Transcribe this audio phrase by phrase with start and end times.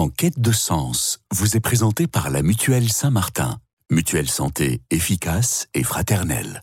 [0.00, 3.58] En quête de sens, vous est présenté par la Mutuelle Saint-Martin.
[3.90, 6.62] Mutuelle santé efficace et fraternelle.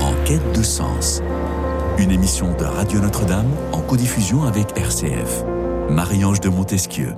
[0.00, 1.20] En quête de sens.
[1.98, 5.44] Une émission de Radio Notre-Dame en codiffusion avec RCF.
[5.90, 7.12] Marie-Ange de Montesquieu.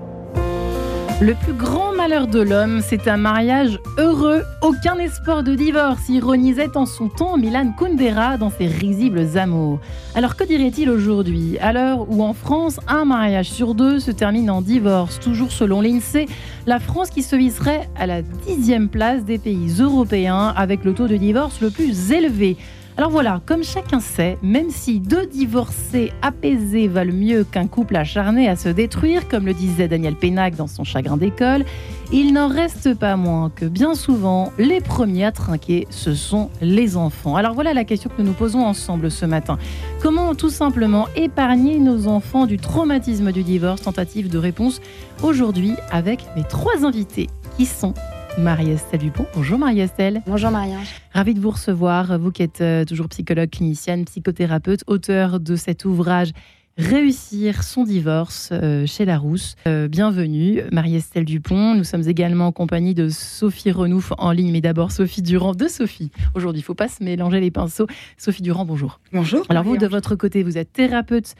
[1.20, 4.44] Le plus grand malheur de l'homme, c'est un mariage heureux.
[4.62, 9.80] Aucun espoir de divorce, ironisait en son temps Milan Kundera dans ses risibles amours.
[10.14, 14.48] Alors que dirait-il aujourd'hui, à l'heure où en France, un mariage sur deux se termine
[14.48, 16.26] en divorce Toujours selon l'INSEE,
[16.66, 21.08] la France qui se visserait à la dixième place des pays européens avec le taux
[21.08, 22.56] de divorce le plus élevé.
[22.98, 28.48] Alors voilà, comme chacun sait, même si deux divorcés apaisés valent mieux qu'un couple acharné
[28.48, 31.64] à se détruire, comme le disait Daniel Pénac dans son chagrin d'école,
[32.10, 36.96] il n'en reste pas moins que bien souvent, les premiers à trinquer, ce sont les
[36.96, 37.36] enfants.
[37.36, 39.58] Alors voilà la question que nous nous posons ensemble ce matin.
[40.02, 43.82] Comment tout simplement épargner nos enfants du traumatisme du divorce?
[43.82, 44.80] Tentative de réponse
[45.22, 47.94] aujourd'hui avec mes trois invités qui sont
[48.38, 49.26] Marie-Estelle Dupont.
[49.34, 50.22] Bonjour Marie-Estelle.
[50.26, 50.88] Bonjour Marie-Ange.
[51.12, 55.84] Ravie de vous recevoir, vous qui êtes euh, toujours psychologue clinicienne, psychothérapeute, auteur de cet
[55.84, 56.30] ouvrage
[56.78, 59.56] Réussir son divorce euh, chez Larousse.
[59.66, 61.74] Euh, bienvenue, Marie-Estelle Dupont.
[61.74, 65.66] Nous sommes également en compagnie de Sophie Renouf en ligne, mais d'abord Sophie Durand de
[65.66, 66.12] Sophie.
[66.36, 67.88] Aujourd'hui, il ne faut pas se mélanger les pinceaux.
[68.16, 69.00] Sophie Durand, bonjour.
[69.12, 69.44] Bonjour.
[69.48, 71.34] Alors vous, de votre côté, vous êtes thérapeute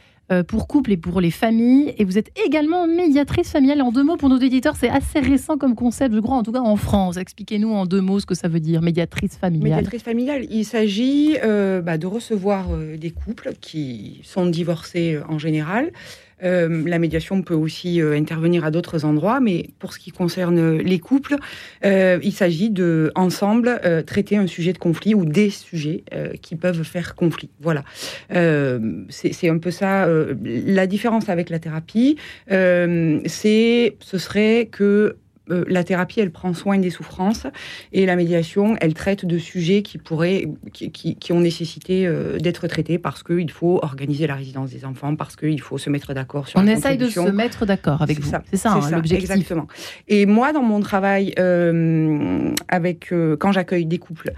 [0.46, 1.94] pour couple et pour les familles.
[1.96, 3.82] Et vous êtes également médiatrice familiale.
[3.82, 6.52] En deux mots, pour nos éditeurs, c'est assez récent comme concept, je crois, en tout
[6.52, 7.16] cas en France.
[7.16, 9.70] Expliquez-nous en deux mots ce que ça veut dire, médiatrice familiale.
[9.70, 15.38] Médiatrice familiale, il s'agit euh, bah, de recevoir euh, des couples qui sont divorcés en
[15.38, 15.92] général.
[16.42, 20.78] Euh, la médiation peut aussi euh, intervenir à d'autres endroits, mais pour ce qui concerne
[20.78, 21.36] les couples,
[21.84, 26.04] euh, il s'agit de ensemble traiter un sujet de conflit ou des sujets
[26.42, 27.50] qui peuvent faire conflit.
[27.60, 27.84] Voilà,
[28.30, 30.08] c'est un peu ça.
[30.44, 32.16] la différence avec la thérapie,
[32.48, 35.16] c'est ce serait que
[35.50, 37.46] euh, la thérapie, elle prend soin des souffrances
[37.92, 42.98] et la médiation, elle traite de sujets qui pourraient, qui, ont nécessité euh, d'être traités
[42.98, 46.58] parce qu'il faut organiser la résidence des enfants, parce qu'il faut se mettre d'accord sur.
[46.58, 48.30] On essaye de se mettre d'accord avec vous.
[48.50, 49.30] C'est ça, hein, l'objectif.
[49.30, 49.66] Exactement.
[50.08, 54.32] Et moi, dans mon travail, euh, avec quand j'accueille des couples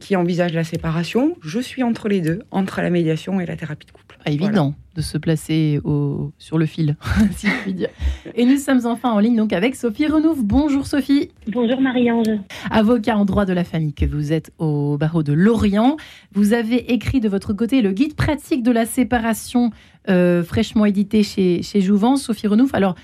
[0.00, 3.86] qui envisagent la séparation, je suis entre les deux, entre la médiation et la thérapie
[3.86, 4.05] de couple.
[4.26, 6.96] Pas évident de se placer au, sur le fil,
[7.36, 7.90] si je puis dire.
[8.34, 10.42] Et nous sommes enfin en ligne donc avec Sophie Renouf.
[10.42, 11.30] Bonjour Sophie.
[11.46, 12.40] Bonjour Marie-Ange.
[12.68, 15.96] Avocat en droit de la famille que vous êtes au barreau de Lorient.
[16.32, 19.70] Vous avez écrit de votre côté le guide pratique de la séparation
[20.08, 22.74] euh, fraîchement édité chez, chez Jouvence, Sophie Renouf.
[22.74, 22.96] Alors,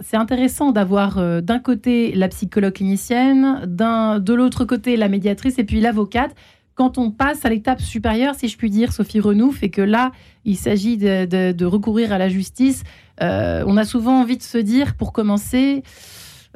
[0.00, 5.64] c'est intéressant d'avoir euh, d'un côté la psychologue clinicienne, de l'autre côté la médiatrice et
[5.64, 6.36] puis l'avocate
[6.82, 10.10] quand on passe à l'étape supérieure, si je puis dire, Sophie Renouf, et que là,
[10.44, 12.82] il s'agit de, recourir à la justice,
[13.22, 15.84] euh, on a souvent envie de se dire, pour commencer,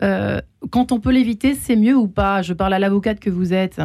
[0.03, 0.41] euh,
[0.72, 2.42] quand on peut l'éviter, c'est mieux ou pas?
[2.42, 3.81] Je parle à l'avocate que vous êtes.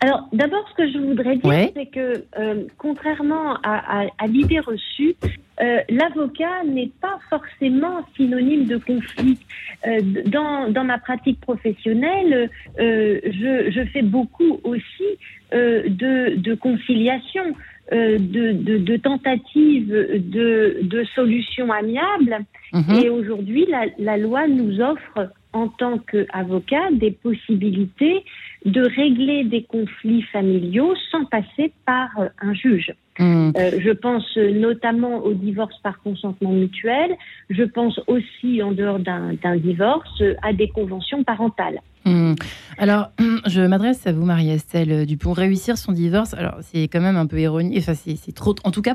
[0.00, 5.16] Alors, d'abord, ce que je voudrais dire, c'est que, euh, contrairement à, l'idée reçue,
[5.60, 9.38] euh, l'avocat n'est pas forcément synonyme de conflit.
[9.86, 12.48] Euh, dans, dans, ma pratique professionnelle,
[12.78, 15.18] je, je, fais beaucoup aussi
[15.52, 17.44] de, de, conciliation,
[17.90, 22.38] de, de, de, tentatives de, de solutions amiables.
[22.72, 23.02] Mhm.
[23.02, 28.24] Et aujourd'hui, la, la loi nous offre en tant qu'avocat des possibilités
[28.64, 32.92] de régler des conflits familiaux sans passer par euh, un juge.
[33.18, 33.50] Hmm.
[33.56, 37.16] Euh, je pense notamment au divorce par consentement mutuel.
[37.50, 41.80] Je pense aussi, en dehors d'un divorce, à des conventions parentales.
[42.04, 42.34] Hmm.
[42.78, 43.10] Alors,
[43.46, 45.32] je m'adresse à vous, Marie-Estelle Dupont.
[45.32, 48.82] Réussir son divorce, alors c'est quand même un peu ironique, enfin c'est trop, en tout
[48.82, 48.94] cas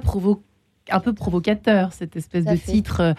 [0.90, 3.14] un peu provocateur, cette espèce de titre euh,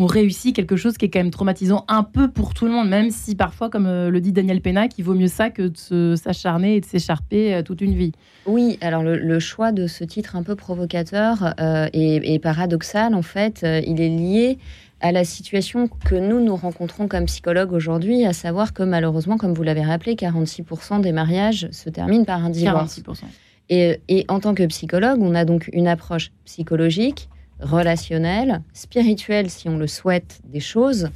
[0.00, 2.88] on réussit quelque chose qui est quand même traumatisant un peu pour tout le monde,
[2.88, 6.16] même si parfois, comme euh, le dit Daniel Pénac, il vaut mieux ça que de
[6.16, 8.12] s'acharner et de s'écharper euh, toute une vie.
[8.46, 13.60] Oui, alors le, choix de ce titre un peu provocateur euh, et, paradoxal, en fait,
[13.62, 14.58] il est lié
[15.02, 19.52] à la situation que nous nous rencontrons comme psychologues aujourd'hui, à savoir que malheureusement, comme
[19.52, 23.00] vous l'avez rappelé, 46% des mariages se terminent par un divorce.
[23.00, 23.24] 46%.
[23.68, 27.28] Et, et en tant que psychologue, on a donc une approche psychologique,
[27.60, 31.10] relationnelle, spirituelle si on le souhaite, des choses,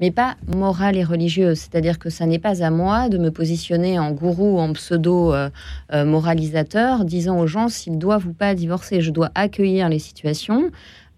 [0.00, 1.58] mais pas morale et religieuse.
[1.58, 7.02] C'est-à-dire que ça n'est pas à moi de me positionner en gourou, en pseudo-moralisateur, euh,
[7.02, 9.02] euh, disant aux gens s'ils doivent ou pas divorcer.
[9.02, 10.70] Je dois accueillir les situations,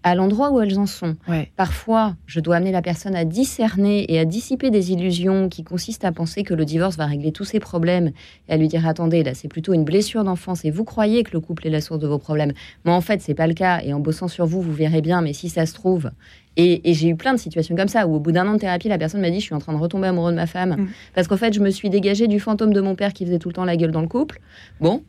[0.03, 1.15] à l'endroit où elles en sont.
[1.55, 6.05] Parfois, je dois amener la personne à discerner et à dissiper des illusions qui consistent
[6.05, 8.11] à penser que le divorce va régler tous ses problèmes
[8.47, 11.31] et à lui dire attendez, là c'est plutôt une blessure d'enfance et vous croyez que
[11.31, 12.53] le couple est la source de vos problèmes.
[12.85, 15.21] Mais en fait, c'est pas le cas et en bossant sur vous, vous verrez bien,
[15.21, 16.11] mais si ça se trouve,
[16.55, 18.87] et, j'ai eu plein de situations comme ça où au bout d'un an de thérapie,
[18.87, 20.87] la personne m'a dit je suis en train de retomber amoureux de ma femme mm.
[21.15, 23.49] parce qu'en fait je me suis dégagée du fantôme de mon père qui faisait tout
[23.49, 24.39] le temps la gueule dans le couple.
[24.79, 25.03] Bon,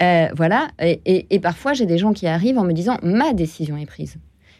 [0.00, 0.68] euh, voilà.
[0.80, 4.16] Et, et parfois j'ai des gens qui arrivent en me disant ma décision est prise.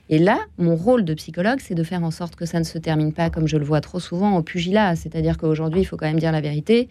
[0.09, 2.79] Et là, mon rôle de psychologue, c'est de faire en sorte que ça ne se
[2.79, 4.95] termine pas comme je le vois trop souvent au pugilat.
[4.95, 6.89] C'est-à-dire qu'aujourd'hui, il faut quand même dire la vérité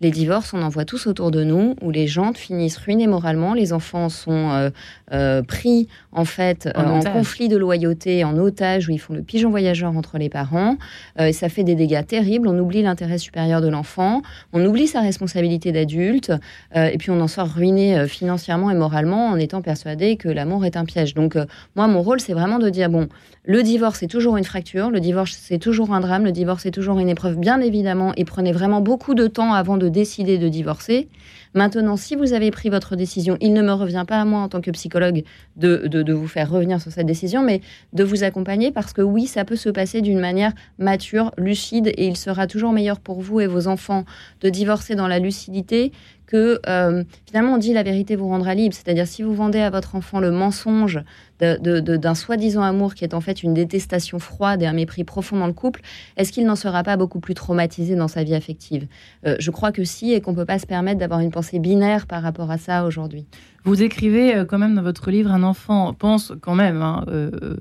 [0.00, 3.52] les divorces, on en voit tous autour de nous, où les gens finissent ruinés moralement,
[3.52, 4.70] les enfants sont euh,
[5.12, 9.22] euh, pris en fait en, euh, conflit de loyauté, en otage, où ils font le
[9.22, 10.76] pigeon voyageur entre les parents.
[11.18, 12.48] et ça fait des dégâts terribles.
[12.48, 16.32] On oublie l'intérêt supérieur de l'enfant, on oublie sa responsabilité d'adulte,
[16.74, 20.76] et puis on en sort ruiné financièrement et moralement en étant persuadé que l'amour est
[20.76, 21.14] un piège.
[21.14, 21.36] Donc
[21.76, 23.08] moi, mon rôle, c'est vraiment de dire bon,
[23.44, 26.70] le divorce est toujours une fracture, le divorce c'est toujours un drame, le divorce est
[26.70, 30.48] toujours une épreuve, bien évidemment, et prenez vraiment beaucoup de temps avant de décider de
[30.48, 31.08] divorcer.
[31.54, 34.48] Maintenant, si vous avez pris votre décision, il ne me revient pas à moi en
[34.48, 35.24] tant que psychologue
[35.56, 37.60] de, de, vous faire revenir sur cette décision, mais
[37.92, 42.06] de vous accompagner parce que oui, ça peut se passer d'une manière mature, lucide, et
[42.06, 44.04] il sera toujours meilleur pour vous et vos enfants
[44.40, 45.92] de divorcer dans la lucidité
[46.30, 48.74] que euh, finalement on dit la vérité vous rendra libre.
[48.74, 51.00] C'est-à-dire si vous vendez à votre enfant le mensonge
[51.40, 55.46] d'un soi-disant amour qui est en fait une détestation froide et un mépris profond dans
[55.46, 55.80] le couple,
[56.16, 58.86] est-ce qu'il n'en sera pas beaucoup plus traumatisé dans sa vie affective?
[59.26, 61.58] Euh, Je crois que si et qu'on ne peut pas se permettre d'avoir une pensée
[61.58, 63.26] binaire par rapport à ça aujourd'hui.
[63.64, 67.56] Vous écrivez euh, quand même dans votre livre, un enfant pense quand même, hein, euh,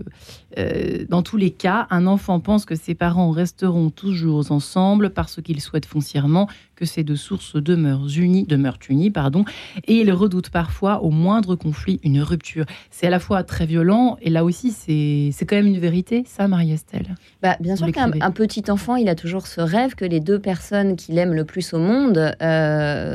[1.10, 5.60] dans tous les cas, un enfant pense que ses parents resteront toujours ensemble parce qu'il
[5.62, 9.44] souhaite foncièrement que ces deux sources demeurent unies, demeurent unies pardon,
[9.86, 12.66] et il redoute parfois au moindre conflit une rupture.
[12.90, 16.48] C'est à la fois très violent et là aussi c'est quand même une vérité, ça
[16.48, 17.16] Marie-Estelle?
[17.42, 20.95] Bah, Bien sûr qu'un petit enfant, il a toujours ce rêve que les deux personnes
[20.95, 22.36] qu'il aime le plus au monde,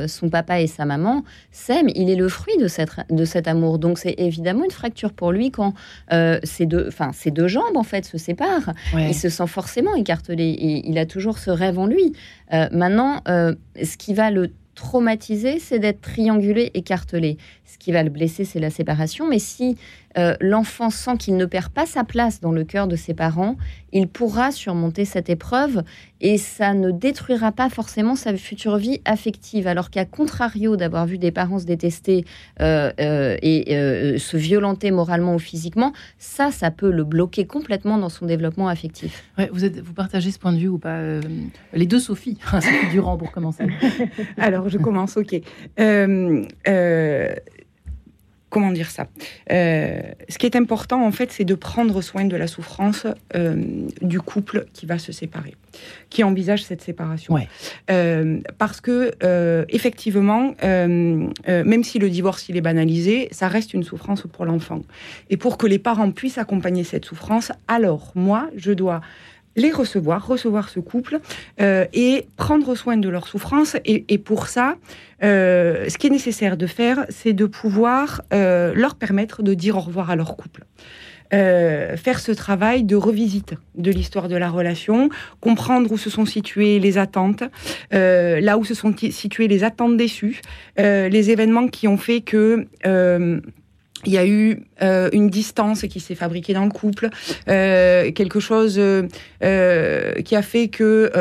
[0.07, 1.89] son papa et sa maman, s'aiment.
[1.95, 2.67] Il est le fruit de
[3.09, 3.79] de cet amour.
[3.79, 5.73] Donc c'est évidemment une fracture pour lui quand
[6.11, 8.73] euh, ces, deux, ces deux jambes en fait se séparent.
[8.97, 12.13] Il se sent forcément écartelé et il a toujours ce rêve en lui.
[12.53, 17.37] Euh, maintenant, euh, ce qui va le traumatiser, c'est d'être triangulé, écartelé.
[17.65, 19.27] Ce qui va le blesser, c'est la séparation.
[19.27, 19.77] Mais si
[20.17, 23.57] euh, l'enfant sent qu'il ne perd pas sa place dans le cœur de ses parents,
[23.91, 25.83] il pourra surmonter cette épreuve
[26.21, 29.67] et ça ne détruira pas forcément sa future vie affective.
[29.67, 32.25] Alors qu'à contrario d'avoir vu des parents se détester
[32.61, 38.09] euh, euh, et se violenter moralement ou physiquement, ça, ça peut le bloquer complètement dans
[38.09, 39.23] son développement affectif.
[39.51, 40.99] vous, êtes, vous partagez ce point de vue ou pas
[41.73, 43.65] Les deux Sophie, Sophie Durand pour commencer.
[44.37, 45.41] Alors je commence, ok
[48.55, 49.07] comment dire ça
[49.51, 49.99] euh,
[50.29, 53.05] Ce qui est important, en fait, c'est de prendre soin de la souffrance
[53.35, 53.61] euh,
[54.01, 55.55] du couple qui va se séparer,
[56.09, 57.35] qui envisage cette séparation.
[57.91, 59.11] Euh, parce que,
[59.67, 64.83] effectivement, même si le divorce il est banalisé, ça reste une souffrance pour l'enfant.
[65.29, 69.01] Et pour que les parents puissent accompagner cette souffrance, alors moi, je dois
[69.55, 71.19] les recevoir, recevoir ce couple
[71.61, 73.77] euh, et prendre soin de leur souffrance.
[73.85, 74.75] Et, pour ça,
[75.23, 79.77] euh, ce qui est nécessaire de faire, c'est de pouvoir euh, leur permettre de dire
[79.77, 80.65] au revoir à leur couple.
[81.31, 85.09] faire ce travail de revisite de l'histoire de la relation,
[85.41, 87.43] comprendre où se sont situées les attentes,
[87.91, 90.41] là où se sont situées les attentes déçues,
[90.77, 92.67] les événements qui ont fait que
[94.05, 97.09] il y a eu euh, une distance qui s'est fabriquée dans le couple,
[97.47, 99.07] euh, quelque chose euh,
[100.25, 101.11] qui a fait que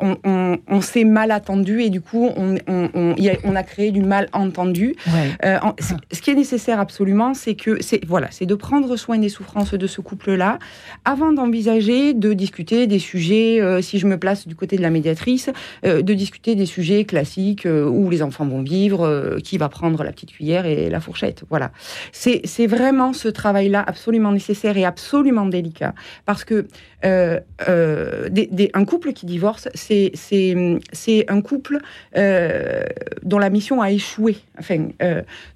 [0.00, 4.96] on, s'est mal attendu et du coup on, a, créé du mal entendu.
[5.42, 9.74] ce qui est nécessaire absolument, c'est que c'est voilà, c'est de prendre soin des souffrances
[9.74, 10.58] de ce couple-là
[11.04, 13.60] avant d'envisager de discuter des sujets.
[13.80, 15.50] si je me place du côté de la médiatrice,
[15.84, 20.32] de discuter des sujets classiques où les enfants vont vivre, qui va prendre la petite
[20.32, 21.44] cuillère et la fourchette.
[21.48, 21.70] Voilà,
[22.12, 22.33] c'est
[22.66, 25.94] vraiment ce travail-là absolument nécessaire et absolument délicat.
[26.26, 26.66] Parce que
[27.04, 27.38] euh,
[27.68, 28.28] euh,
[28.72, 30.12] un couple qui divorce, c'est
[31.28, 31.78] un couple
[32.16, 32.82] euh,
[33.22, 34.38] dont la mission a échoué.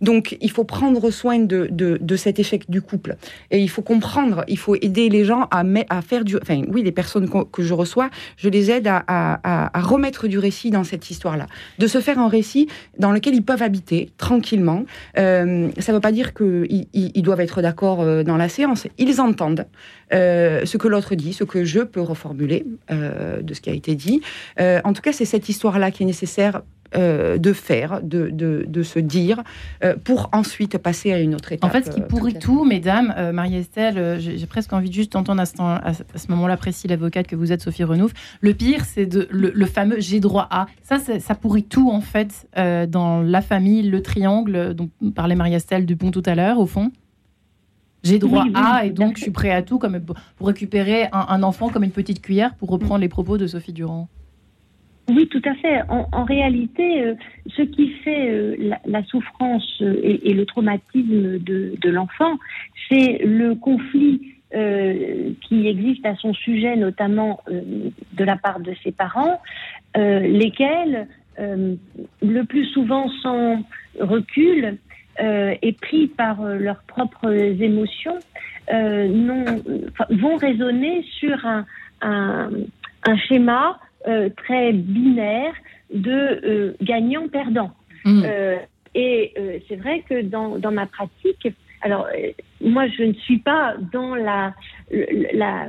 [0.00, 3.16] Donc, il faut prendre soin de, cet échec du couple.
[3.50, 6.37] Et il faut comprendre, il faut aider les gens à, faire du...
[6.37, 10.70] Enfin, oui, les personnes que je reçois, je les aide à, à, remettre du récit
[10.70, 11.47] dans cette histoire-là.
[11.78, 12.68] De se faire un récit
[12.99, 14.85] dans lequel ils peuvent habiter tranquillement.
[15.14, 18.87] ça ne veut pas dire qu'ils ils doivent être d'accord dans la séance.
[18.98, 19.66] Ils entendent.
[20.12, 23.75] Euh, ce que l'autre dit, ce que je peux reformuler euh, de ce qui a
[23.75, 24.20] été dit.
[24.60, 26.62] Euh, en tout cas, c'est cette histoire-là qui est nécessaire
[26.95, 29.42] de faire, de, de, se dire,
[30.04, 31.68] pour ensuite passer à une autre étape.
[31.68, 35.47] En fait, ce qui pourrit tout, mesdames, Marie-Estelle, j'ai presque envie de juste entendre à
[35.47, 38.12] ce, à ce moment-là précis l'avocate que vous êtes, Sophie Renouf.
[38.40, 40.66] Le pire, c'est le, le, fameux j'ai droit à.
[40.83, 42.49] Ça, ça pourrit tout, en fait,
[42.88, 46.90] dans la famille, le triangle dont parlait Marie-Estelle Dupont tout à l'heure, au fond.
[48.04, 51.68] J'ai droit à, et donc je suis prêt à tout comme pour récupérer un, enfant
[51.68, 54.09] comme une petite cuillère, pour reprendre les propos de Sophie Durand.
[55.08, 55.82] Oui, tout à fait.
[55.88, 57.14] En, réalité, euh,
[57.56, 62.38] ce qui fait euh, la, souffrance euh, et, le traumatisme de, l'enfant,
[62.88, 69.42] c'est le conflit qui existe à son sujet, notamment de la part de ses parents,
[69.94, 71.06] lesquels,
[71.38, 73.62] le plus souvent sans
[74.00, 74.78] recul,
[75.20, 78.18] et pris par leurs propres émotions,
[78.70, 81.66] vont raisonner sur un,
[82.00, 82.48] un,
[83.06, 83.78] un schéma
[84.36, 85.54] très binaire
[85.92, 87.72] de gagnant-perdant.
[88.04, 88.24] Mmh.
[88.94, 91.48] et c'est vrai que dans, dans ma pratique,
[91.82, 92.06] alors
[92.60, 94.54] moi je ne suis pas dans la,
[95.32, 95.68] la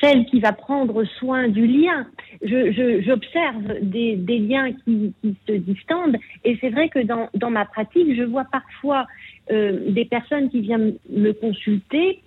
[0.00, 2.06] celle qui va prendre soin du lien.
[2.42, 7.50] J'observe je, des, des, liens qui, qui, se distendent et c'est vrai que dans, dans,
[7.50, 9.06] ma pratique, je vois parfois
[9.50, 12.22] euh, des personnes qui viennent me consulter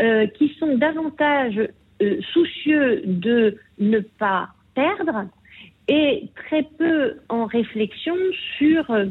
[0.00, 1.60] euh, qui sont davantage
[2.02, 5.26] euh, soucieux de ne pas perdre
[5.88, 8.16] et très peu en réflexion
[8.58, 9.06] sur euh,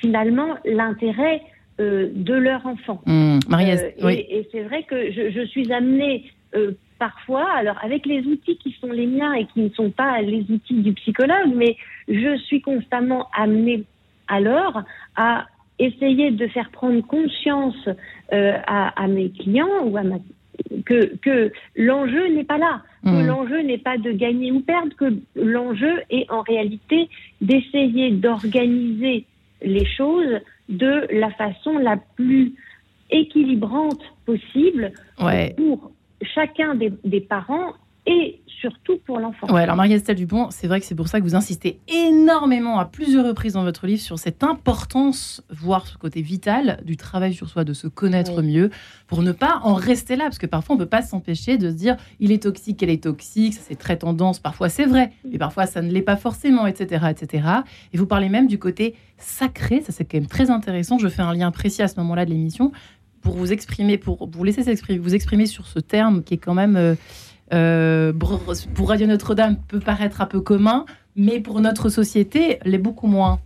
[0.00, 1.42] finalement l'intérêt
[1.80, 3.00] euh, de leur enfant.
[3.06, 3.38] Mmh,
[4.02, 4.12] oui.
[4.12, 8.56] Et, et c'est vrai que je, je suis amenée euh, parfois, alors avec les outils
[8.58, 11.76] qui sont les miens et qui ne sont pas les outils du psychologue, mais
[12.08, 13.84] je suis constamment amenée
[14.28, 14.82] alors
[15.16, 15.46] à
[15.78, 17.88] essayer de faire prendre conscience
[18.32, 20.16] euh, à, mes clients ou à ma,
[20.84, 23.26] que, que l'enjeu n'est pas là, que mmh.
[23.26, 27.08] l'enjeu n'est pas de gagner ou perdre, que l'enjeu est en réalité
[27.40, 29.26] d'essayer d'organiser
[29.62, 32.54] les choses de la façon la plus
[33.10, 34.92] équilibrante possible
[35.56, 35.90] pour
[36.22, 37.74] chacun des, parents
[38.06, 39.46] et surtout pour l'enfant.
[39.52, 42.86] Ouais, alors Marie-Estelle Dupont, c'est vrai que c'est pour ça que vous insistez énormément à
[42.86, 47.48] plusieurs reprises dans votre livre sur cette importance, voire ce côté vital du travail sur
[47.48, 48.70] soi, de se connaître mieux,
[49.06, 51.70] pour ne pas en rester là, parce que parfois on ne peut pas s'empêcher de
[51.70, 55.38] se dire il est toxique, elle est toxique, c'est très tendance, parfois c'est vrai, mais
[55.38, 57.48] parfois ça ne l'est pas forcément, etc., etc.
[57.92, 60.98] Et vous parlez même du côté sacré, ça c'est quand même très intéressant.
[60.98, 62.72] Je fais un lien précis à ce moment-là de l'émission
[63.24, 64.62] pour vous exprimer, pour vous laisser
[64.98, 66.94] vous exprimer sur ce terme qui est quand même, euh,
[67.52, 68.12] euh,
[68.74, 70.84] pour Radio Notre-Dame, peut paraître un peu commun,
[71.16, 73.40] mais pour notre société, l'est beaucoup moins.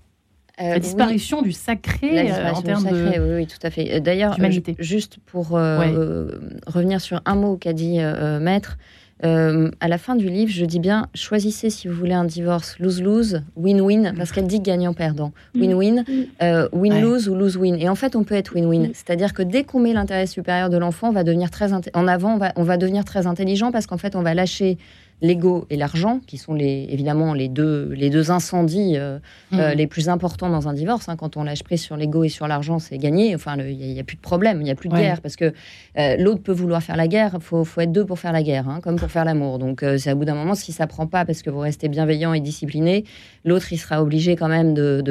[0.60, 4.00] Euh, la disparition du sacré en termes de oui, oui, tout à fait.
[4.00, 4.36] D'ailleurs,
[4.78, 7.98] juste pour revenir sur un mot qu'a dit
[8.40, 8.78] Maître,
[9.24, 12.78] euh, à la fin du livre, je dis bien choisissez si vous voulez un divorce
[12.78, 15.32] lose-lose, win-win, parce qu'elle dit gagnant-perdant.
[15.54, 15.60] Mm.
[15.60, 16.24] Win-win, mm.
[16.42, 17.76] euh, win-lose ou lose-win.
[17.76, 18.88] Et en fait, on peut être win-win.
[18.88, 18.90] Mm.
[18.94, 22.34] C'est-à-dire que dès qu'on met l'intérêt supérieur de l'enfant, on va devenir très en avant,
[22.34, 24.78] on va, on va devenir très intelligent parce qu'en fait, on va lâcher
[25.20, 29.18] l'ego et l'argent, qui sont les, évidemment les deux, les deux incendies euh,
[29.52, 29.76] euh, mmh.
[29.76, 31.08] les plus importants dans un divorce.
[31.08, 31.16] Hein.
[31.16, 33.34] Quand on lâche prise sur l'ego et sur l'argent, c'est gagné.
[33.34, 35.52] Enfin, il n'y a, plus de problème, il n'y a plus de guerre, parce que
[35.98, 38.42] euh, l'autre peut vouloir faire la guerre, il faut, faut, être deux pour faire la
[38.42, 39.58] guerre, hein, comme pour faire l'amour.
[39.58, 42.32] Donc, c'est à bout d'un moment, si ça prend pas parce que vous restez bienveillant
[42.32, 43.04] et discipliné,
[43.44, 45.02] l'autre, il sera obligé quand même de,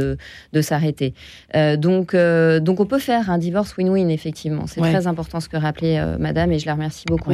[0.53, 1.13] de, s'arrêter.
[1.77, 4.67] donc, donc, on peut faire un divorce win-win, effectivement.
[4.67, 7.33] C'est très important ce que rappelait Madame, et je la remercie beaucoup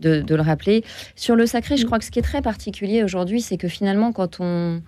[0.00, 0.84] de, le rappeler.
[1.16, 4.12] Sur le sacré, je crois que ce qui est très particulier aujourd'hui, c'est que finalement,
[4.12, 4.82] quand on,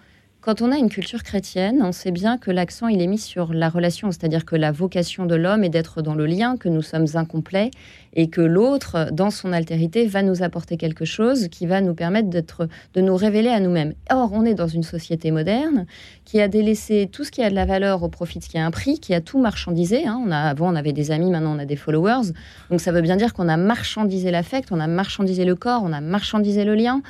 [0.47, 3.53] quand on a une culture chrétienne, on sait bien que l'accent il est mis sur
[3.53, 6.83] la relation, c'est-à-dire que la vocation de l'homme est d'être dans le lien, que nous
[6.83, 7.73] sommes incomplets
[8.12, 12.31] et que l'autre, dans son altérité, va nous apporter quelque chose qui va nous permettre
[12.31, 13.95] de nous révéler à nous-mêmes.
[14.09, 15.85] Or, on est dans une société moderne
[16.25, 18.57] qui a délaissé tout ce qui a de la valeur au profit de ce qui
[18.57, 20.07] a un prix, qui a tout marchandisé.
[20.07, 20.23] Hein.
[20.25, 22.31] On a, avant, on avait des amis, maintenant on a des followers.
[22.71, 25.93] Donc ça veut bien dire qu'on a marchandisé l'affect, on a marchandisé le corps, on
[25.93, 27.03] a marchandisé le lien.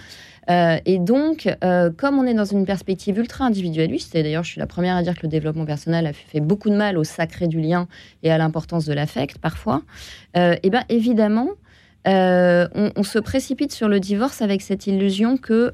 [0.49, 4.50] Euh, et donc, euh, comme on est dans une perspective ultra individualiste, et d'ailleurs je
[4.50, 7.05] suis la première à dire que le développement personnel a fait beaucoup de mal au
[7.05, 7.88] sacré du lien
[8.23, 9.83] et à l'importance de l'affect parfois,
[10.37, 11.49] euh, et bien évidemment,
[12.05, 15.73] on, se précipite sur le divorce avec cette illusion que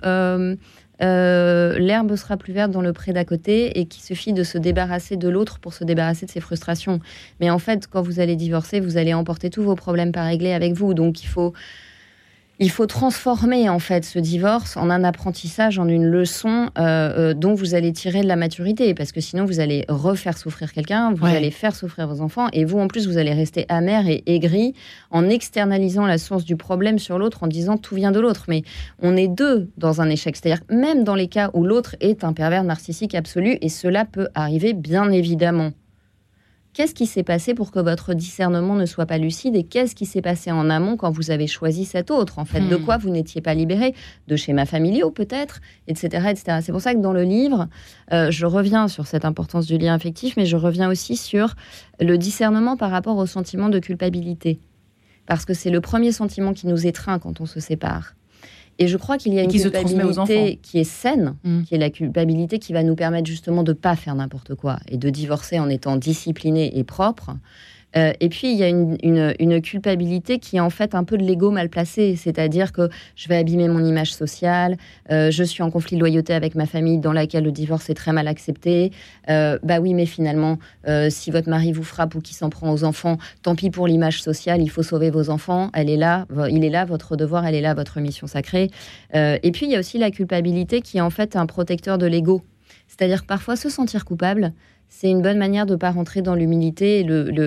[0.99, 5.19] l'herbe sera plus verte dans le pré d'à côté et qu'il suffit de se débarrasser
[5.19, 7.01] de l'autre pour se débarrasser de ses frustrations.
[7.41, 10.55] Mais en fait, quand vous allez divorcer, vous allez emporter tous vos problèmes pas réglés
[10.55, 10.95] avec vous.
[10.95, 11.53] Donc il faut
[12.63, 17.35] il faut transformer en fait ce divorce en un apprentissage, en une leçon euh, euh,
[17.35, 21.13] dont vous allez tirer de la maturité, parce que sinon vous allez refaire souffrir quelqu'un,
[21.13, 24.23] vous allez faire souffrir vos enfants, et vous en plus vous allez rester amer et
[24.27, 24.75] aigri
[25.11, 28.45] en externalisant la source du problème sur l'autre, en disant tout vient de l'autre.
[28.47, 28.63] Mais
[29.01, 32.33] on est deux dans un échec, c'est-à-dire même dans les cas où l'autre est un
[32.33, 35.73] pervers narcissique absolu, et cela peut arriver bien évidemment.
[36.75, 40.07] Qu'est-ce qui s'est passé pour que votre discernement ne soit pas lucide et qu'est-ce qui
[40.07, 42.85] s'est passé en amont quand vous avez choisi cet autre En fait, de hmm.
[42.85, 43.95] quoi vous n'étiez pas libéré?
[44.27, 46.61] De schémas familiaux peut-être, etc., etc.
[46.63, 47.69] C'est pour ça que dans le livre,
[48.13, 51.57] euh, je reviens sur cette importance du lien affectif, mais je reviens aussi sur
[52.01, 54.59] le discernement par rapport au sentiment de culpabilité,
[55.27, 58.15] parce que c'est le premier sentiment qui nous étreint quand on se sépare.
[58.79, 61.63] Et je crois qu'il y a une culpabilité qui est saine, mm.
[61.65, 64.79] qui est la culpabilité qui va nous permettre justement de ne pas faire n'importe quoi
[64.89, 67.31] et de divorcer en étant discipliné et propre.
[67.97, 71.23] Euh, et puis, il y a une, culpabilité qui est en fait un peu de
[71.23, 74.77] l'ego mal placé, c'est-à-dire que je vais abîmer mon image sociale,
[75.11, 77.95] euh, je suis en conflit de loyauté avec ma famille dans laquelle le divorce est
[77.95, 78.93] très mal accepté.
[79.29, 80.59] Euh, bah oui, mais finalement,
[81.11, 84.23] si votre mari vous frappe ou qui s'en prend aux enfants, tant pis pour l'image
[84.23, 87.55] sociale, il faut sauver vos enfants, elle est là, il est là, votre devoir, elle
[87.55, 88.71] est là, votre mission sacrée.
[89.15, 92.07] et puis, il y a aussi la culpabilité qui est en fait un protecteur de
[92.07, 92.43] l'ego.
[92.89, 94.53] C'est-à-dire parfois se sentir coupable,
[94.95, 97.05] c'est une bonne manière de ne pas rentrer dans l'humilité et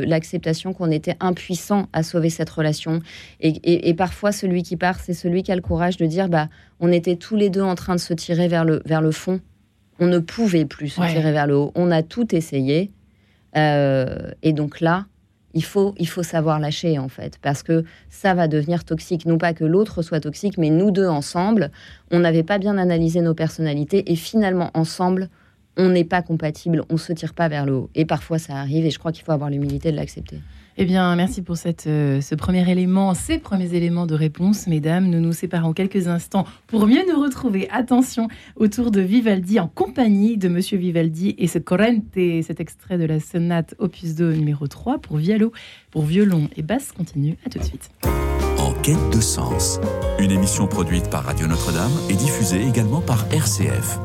[0.07, 3.01] l'acceptation qu'on était impuissant à sauver cette relation.
[3.39, 6.49] Et, parfois, celui qui part, c'est celui qui a le courage de dire bah,
[6.79, 9.41] on était tous les deux en train de se tirer vers le, vers le fond.
[9.99, 11.71] On ne pouvait plus se tirer vers le haut.
[11.75, 12.91] On a tout essayé.
[13.55, 15.05] Euh, et donc là,
[15.53, 19.27] il faut, il faut savoir lâcher, en fait, parce que ça va devenir toxique.
[19.27, 21.69] Non pas que l'autre soit toxique, mais nous deux ensemble,
[22.09, 25.29] on n'avait pas bien analysé nos personnalités et finalement, ensemble,
[25.77, 27.89] on n'est pas compatible, on se tire pas vers le haut.
[27.96, 30.39] Et parfois ça arrive et je crois qu'il faut avoir l'humilité de l'accepter.
[30.77, 35.10] Eh bien, merci pour cette, euh, ce premier élément, ces premiers éléments de réponse, mesdames.
[35.10, 37.70] Nous nous séparons quelques instants pour mieux nous retrouver.
[37.72, 38.27] Attention,
[38.58, 43.22] autour de Vivaldi, en compagnie de Monsieur Vivaldi et ce Corrente, cet extrait de la
[43.22, 45.51] sonate opus 2 numéro 3 pour violon,
[45.91, 47.38] pour violon et basse continue.
[47.46, 47.89] À tout de suite.
[48.58, 49.79] En quête de sens,
[50.20, 53.98] une émission produite par Radio Notre-Dame et diffusée également par RCF.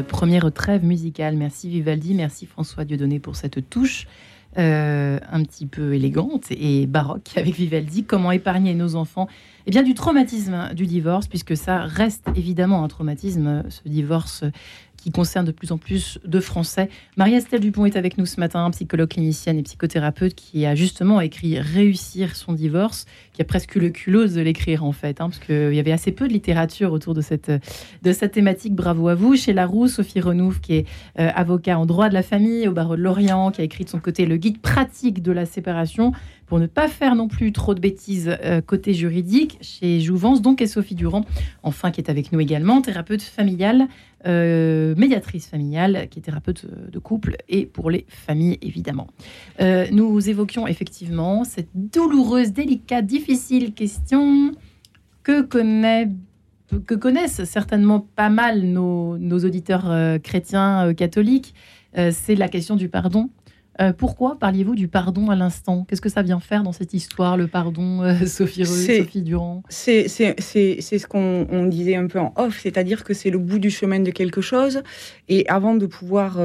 [0.00, 1.36] Première trêve musicale.
[1.36, 4.06] Merci Vivaldi, merci François Dieudonné pour cette touche
[4.58, 8.04] euh, un petit peu élégante et baroque avec Vivaldi.
[8.04, 9.26] Comment épargner nos enfants?
[9.66, 14.44] Eh bien, du traumatisme du divorce, puisque ça reste évidemment un traumatisme, ce divorce
[15.02, 16.88] qui concerne de plus en plus de Français.
[17.16, 21.58] Marie-Estelle Dupont est avec nous ce matin, psychologue clinicienne et psychothérapeute, qui a justement écrit
[21.58, 25.40] Réussir son divorce, qui a presque eu le culot de l'écrire en fait, hein, parce
[25.40, 27.50] qu'il y avait assez peu de littérature autour de cette,
[28.02, 28.74] de thématique.
[28.74, 29.34] Bravo à vous.
[29.36, 30.86] Chez Laroux, Sophie Renouf, qui est
[31.18, 33.90] euh, avocat en droit de la famille au barreau de Lorient, qui a écrit de
[33.90, 36.12] son côté le guide pratique de la séparation
[36.52, 40.60] pour ne pas faire non plus trop de bêtises euh, côté juridique chez Jouvence, donc
[40.60, 41.24] et Sophie Durand,
[41.62, 43.88] enfin qui est avec nous également, thérapeute familiale,
[44.26, 49.06] euh, médiatrice familiale, qui est thérapeute de couple et pour les familles évidemment.
[49.62, 54.52] Euh, nous évoquions effectivement cette douloureuse, délicate, difficile question.
[55.22, 55.40] que,
[56.96, 61.54] connaissent certainement pas mal nos, auditeurs euh, chrétiens euh, catholiques,
[62.10, 63.30] c'est la question du pardon.
[63.98, 65.84] Pourquoi parliez-vous du pardon à l'instant?
[65.88, 69.62] Qu'est-ce que ça vient faire dans cette histoire, le pardon, Sophie, Sophie Durand?
[69.68, 74.00] C'est ce qu'on disait un peu en off, c'est-à-dire que c'est le bout du chemin
[74.00, 74.82] de quelque chose.
[75.28, 76.38] Et avant de pouvoir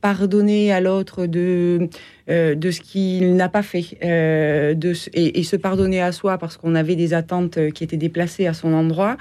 [0.00, 1.88] pardonner à l'autre de,
[2.28, 6.56] euh, de ce qu'il n'a pas fait euh, de, et, se pardonner à soi parce
[6.56, 9.16] qu'on avait des attentes qui étaient déplacées à son endroit,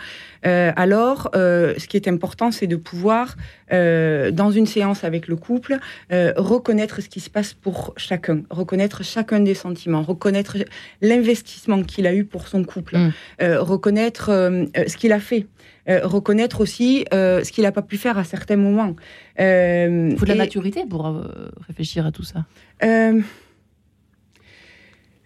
[0.47, 3.35] euh, alors ce qui est important, c'est de pouvoir,
[3.71, 5.77] dans une séance avec le couple,
[6.11, 10.57] reconnaître ce qui se passe pour chacun, reconnaître chacun des sentiments, reconnaître
[11.01, 13.11] l'investissement qu'il a eu pour son couple, mm.
[13.59, 14.27] reconnaître
[14.87, 15.45] ce qu'il a fait.
[15.87, 18.95] reconnaître aussi ce qu'il n'a pas pu faire à certains moments.
[19.39, 21.23] Il faut de la maturité pour
[21.67, 22.45] réfléchir à tout ça.
[22.83, 23.21] Euh,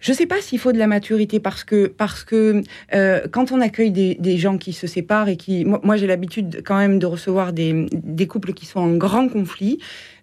[0.00, 2.62] je ne sais pas s'il faut de la maturité parce que, parce que
[2.94, 5.66] euh, quand on accueille des, gens qui se séparent et qui...
[5.66, 9.78] Moi, j'ai l'habitude quand même de recevoir des, des, couples qui sont en grand conflit.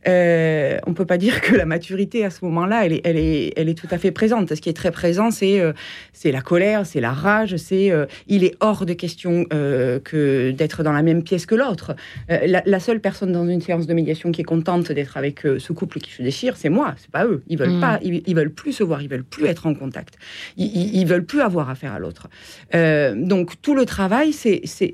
[0.07, 3.53] Euh, on peut pas dire que la maturité à ce moment-là, elle est, elle, est,
[3.55, 4.53] elle est tout à fait présente.
[4.53, 5.73] Ce qui est très présent, c'est euh,
[6.13, 10.83] c'est la colère, c'est la rage, c'est euh, il est hors de question que d'être
[10.83, 11.95] dans la même pièce que l'autre.
[12.29, 15.99] La, seule personne dans une séance de médiation qui est contente d'être avec ce couple
[15.99, 17.43] qui se déchire, c'est moi, c'est pas eux.
[17.47, 17.81] Ils veulent mm.
[17.81, 20.17] pas, ils, veulent plus se voir, ils veulent plus être en contact,
[20.57, 22.27] ils, ils, veulent plus avoir affaire à l'autre.
[22.73, 24.91] donc tout le travail, c'est c'est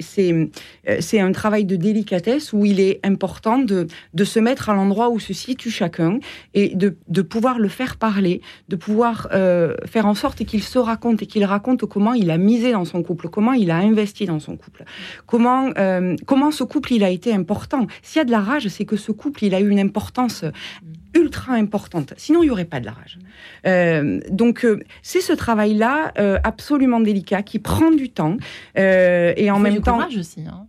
[1.00, 4.93] c'est un travail de délicatesse où il est important de de se mettre à l'endroit
[4.94, 6.20] où se situe chacun
[6.54, 10.80] et de, de pouvoir le faire parler, de pouvoir euh, faire en sorte qu'il se
[10.80, 14.26] raconte et qu'il raconte comment il a misé dans son couple, comment il a investi
[14.26, 14.86] dans son couple,
[15.26, 17.88] comment, euh, comment ce couple il a été important.
[18.02, 20.46] S'il y a de la rage, c'est que ce couple il a eu une importance
[21.16, 22.14] ultra importante.
[22.18, 23.20] Sinon, il n'y aurait pas de la rage.
[23.68, 24.66] Euh, donc,
[25.04, 26.12] c'est ce travail-là
[26.44, 28.38] absolument délicat qui prend du temps
[28.76, 29.94] et en même temps.
[29.94, 30.42] Courage aussi.
[30.48, 30.66] Hein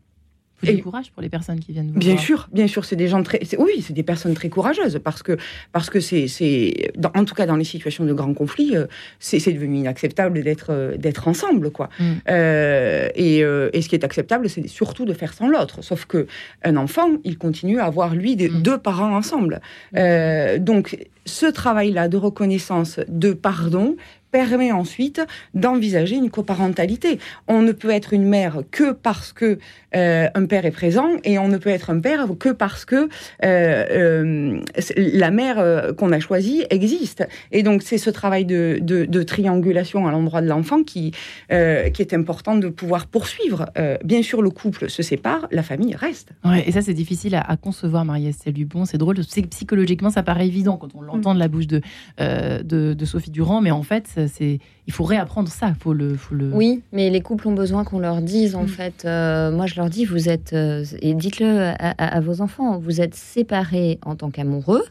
[0.64, 3.22] du courage pour les personnes qui viennent vous bien sûr, bien sûr, c'est des gens
[3.22, 5.36] très, oui, c'est des personnes très courageuses parce que
[5.72, 8.86] parce que c'est c'est en tout cas dans les situations de grands conflits, euh,
[9.18, 11.88] c'est devenu inacceptable d'être euh, d'être ensemble quoi.
[11.98, 12.04] Mm.
[12.28, 15.82] Euh, et, et, ce qui est acceptable, c'est surtout de faire sans l'autre.
[15.82, 16.26] Sauf que
[16.62, 18.62] un enfant, il continue à avoir lui des, mm.
[18.62, 19.60] deux parents ensemble.
[19.92, 20.58] Mm.
[20.58, 20.96] donc
[21.26, 23.96] ce travail-là de reconnaissance, de pardon,
[24.34, 27.20] permet ensuite d'envisager une coparentalité.
[27.46, 29.60] On ne peut être une mère que parce que
[29.94, 32.96] euh, un père est présent et on ne peut être un père que parce que
[32.96, 33.08] euh,
[33.44, 34.60] euh,
[34.96, 37.24] la mère qu'on a choisie existe.
[37.52, 41.12] Et donc c'est ce travail de, de, triangulation à l'endroit de l'enfant qui,
[41.48, 43.66] qui est important de pouvoir poursuivre.
[44.04, 46.30] bien sûr, le couple se sépare, la famille reste.
[46.44, 48.84] Ouais, et ça c'est difficile à, concevoir, Marie-Estelle Dubon.
[48.84, 49.16] C'est drôle,
[49.50, 51.80] psychologiquement ça paraît évident quand on l'entend de la bouche de,
[52.18, 55.72] de, de Sophie Durand, mais en fait c'est il faut réapprendre ça.
[55.80, 56.52] Faut le, faut le...
[56.52, 58.68] Oui, mais les couples ont besoin qu'on leur dise, en mm.
[58.68, 59.04] fait.
[59.04, 63.14] Euh, moi, je leur dis, vous êtes, euh, et dites-le à, vos enfants, vous êtes
[63.14, 64.84] séparés en tant qu'amoureux,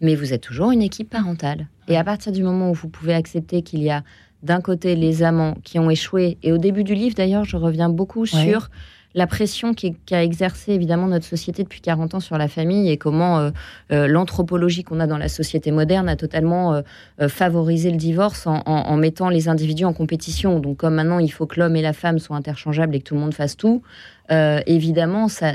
[0.00, 1.68] mais vous êtes toujours une équipe parentale.
[1.88, 4.02] Et à partir du moment où vous pouvez accepter qu'il y a
[4.42, 7.88] d'un côté les amants qui ont échoué, et au début du livre, d'ailleurs, je reviens
[7.88, 8.70] beaucoup sur
[9.14, 13.38] la pression qu'a exercé évidemment notre société depuis 40 ans sur la famille et comment
[13.38, 13.50] euh,
[13.92, 18.96] euh, l'anthropologie qu'on a dans la société moderne a totalement euh, favorisé le divorce en,
[18.96, 20.58] mettant les individus en compétition.
[20.58, 23.14] Donc comme maintenant il faut que l'homme et la femme soient interchangeables et que tout
[23.14, 23.82] le monde fasse tout,
[24.30, 25.54] euh, évidemment, ça,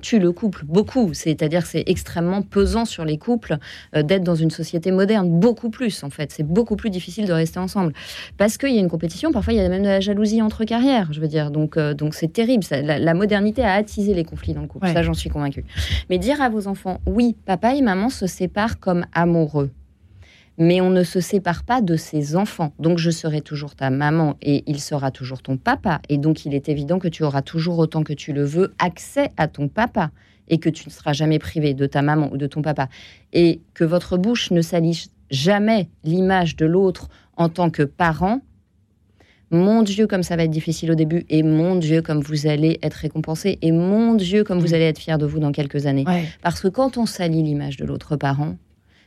[0.00, 1.14] tue le couple beaucoup.
[1.14, 3.58] C'est-à-dire que c'est extrêmement pesant sur les couples
[3.94, 6.32] euh, d'être dans une société moderne, beaucoup plus en fait.
[6.32, 7.92] C'est beaucoup plus difficile de rester ensemble
[8.36, 9.32] parce qu'il y a une compétition.
[9.32, 11.12] Parfois, il y a même de la jalousie entre carrières.
[11.12, 12.64] Je veux dire, donc euh, donc c'est terrible.
[12.70, 14.88] la, modernité a attisé les conflits dans le couple.
[14.88, 15.64] Ça, j'en suis convaincue.
[16.10, 19.70] Mais dire à vos enfants, oui, papa et maman se séparent comme amoureux
[20.58, 22.72] mais on ne se sépare pas de ses enfants.
[22.80, 26.00] Donc je serai toujours ta maman et il sera toujours ton papa.
[26.08, 29.30] Et donc il est évident que tu auras toujours autant que tu le veux accès
[29.36, 30.10] à ton papa
[30.48, 32.88] et que tu ne seras jamais privé de ta maman ou de ton papa.
[33.32, 38.40] Et que votre bouche ne saliche jamais l'image de l'autre en tant que parent.
[39.50, 42.78] Mon Dieu, comme ça va être difficile au début, et mon Dieu, comme vous allez
[42.82, 44.74] être récompensé, et mon Dieu, comme vous mm.
[44.74, 46.04] allez être fier de vous dans quelques années.
[46.42, 48.56] Parce que quand on salit l'image de l'autre parent,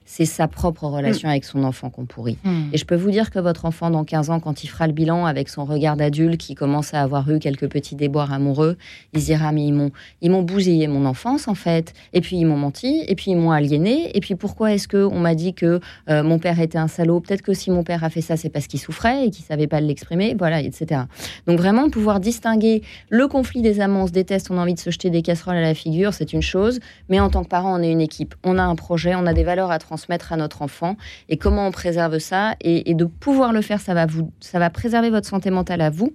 [0.06, 1.32] c'est sa propre relation mm.
[1.32, 2.38] avec son enfant qu'on pourrit.
[2.44, 2.70] Mm.
[2.74, 4.94] Et je peux vous dire que votre enfant, dans 15 ans, quand il fera le
[4.94, 8.78] bilan avec son regard d'adulte qui commence à avoir eu quelques petits déboires amoureux,
[9.14, 11.94] il se dira Mais ils m'ont, ils m'ont bousillé mon enfance, en fait.
[12.14, 14.16] Et puis ils m'ont menti, et puis ils m'ont aliéné.
[14.16, 17.20] Et puis pourquoi est-ce qu'on m'a dit que euh, mon père était un salaud?
[17.20, 19.68] Peut-être que si mon père a fait ça, c'est parce qu'il souffrait et qu'il savait
[19.68, 21.02] pas l'exprimer, voilà, etc.
[21.48, 24.80] Donc vraiment, pouvoir distinguer le conflit des amants, on se déteste, on a envie de
[24.80, 26.80] se jeter des casseroles à la figure, c'est une chose.
[27.10, 28.36] Mais en tant que parent, on est une équipe.
[28.44, 30.96] On a un projet, on a des valeurs à transmettre à notre enfant
[31.28, 34.70] et comment on préserve ça et, de pouvoir le faire, ça va vous, ça va
[34.70, 36.14] préserver votre santé mentale à vous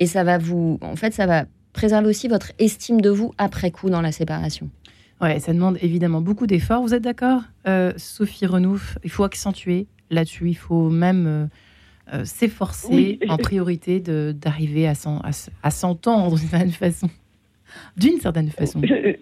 [0.00, 3.70] et ça va vous, en fait, ça va préserver aussi votre estime de vous après
[3.70, 4.68] coup dans la séparation.
[5.20, 6.82] Ouais, ça demande évidemment beaucoup d'efforts.
[6.82, 8.98] Vous êtes d'accord, euh, Sophie Renouf?
[9.04, 10.48] Il faut accentuer là-dessus.
[10.48, 11.46] Il faut même euh,
[12.14, 17.08] euh, s'efforcer en priorité d'arriver à s'entendre d'une certaine façon.
[17.96, 18.82] D'une certaine façon.
[18.82, 19.14] Je,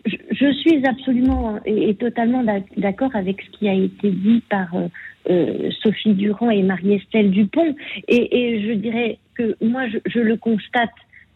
[0.51, 2.45] suis absolument et, totalement
[2.77, 4.69] d'accord avec ce qui a été dit par
[5.83, 7.75] Sophie Durand et Marie-Estelle Dupont.
[8.09, 10.91] Et, je dirais que moi, je le constate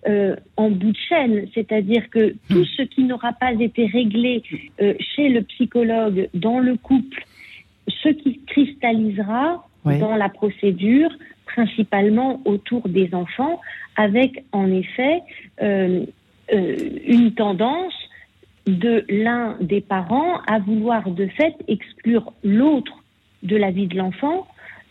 [0.09, 4.41] euh, en bout de chaîne, c'est-à-dire que tout ce qui n'aura pas été réglé
[4.81, 7.25] euh, chez le psychologue dans le couple,
[7.89, 11.11] ce qui cristallisera dans la procédure,
[11.47, 13.61] principalement autour des enfants,
[13.97, 15.23] avec en effet
[15.61, 16.05] euh,
[16.53, 17.95] une tendance
[18.67, 23.05] de l'un des parents à vouloir de fait exclure l'autre
[23.43, 24.47] de la vie de l'enfant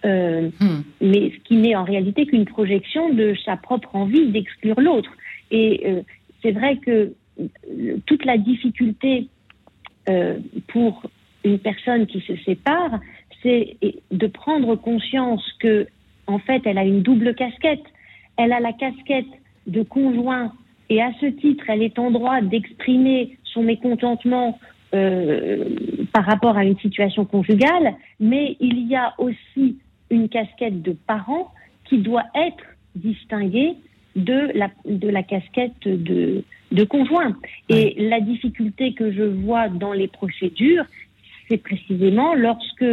[0.05, 0.83] euh, hmm.
[1.01, 5.09] mais ce qui n'est en réalité qu'une projection de sa propre envie d'exclure l'autre.
[5.49, 6.01] Et euh,
[6.43, 9.27] c'est vrai que euh, toute la difficulté
[10.67, 11.01] pour
[11.43, 12.99] une personne qui se sépare,
[13.41, 13.75] c'est
[14.11, 15.87] de prendre conscience que,
[16.27, 17.81] en fait, elle a une double casquette.
[18.37, 19.25] Elle a la casquette
[19.65, 20.53] de conjoint
[20.91, 24.59] et à ce titre, elle est en droit d'exprimer son mécontentement
[24.91, 29.77] par rapport à une situation conjugale, mais il y a aussi
[30.09, 31.51] une casquette de parent
[31.85, 32.63] qui doit être
[32.95, 33.73] distinguée
[34.15, 37.35] de la, de la casquette de, de conjoint.
[37.69, 40.85] Et la difficulté que je vois dans les procédures,
[41.47, 42.83] c'est précisément lorsque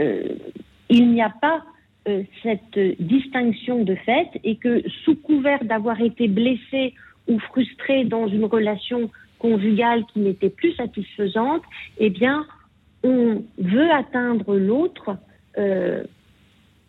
[0.00, 0.22] euh,
[0.88, 1.62] il n'y a pas
[2.08, 6.94] euh, cette distinction de fait et que sous couvert d'avoir été blessé
[7.28, 11.62] ou frustré dans une relation conjugale qui n'était plus satisfaisante,
[11.98, 12.46] eh bien,
[13.02, 15.16] on veut atteindre l'autre
[15.56, 16.04] euh,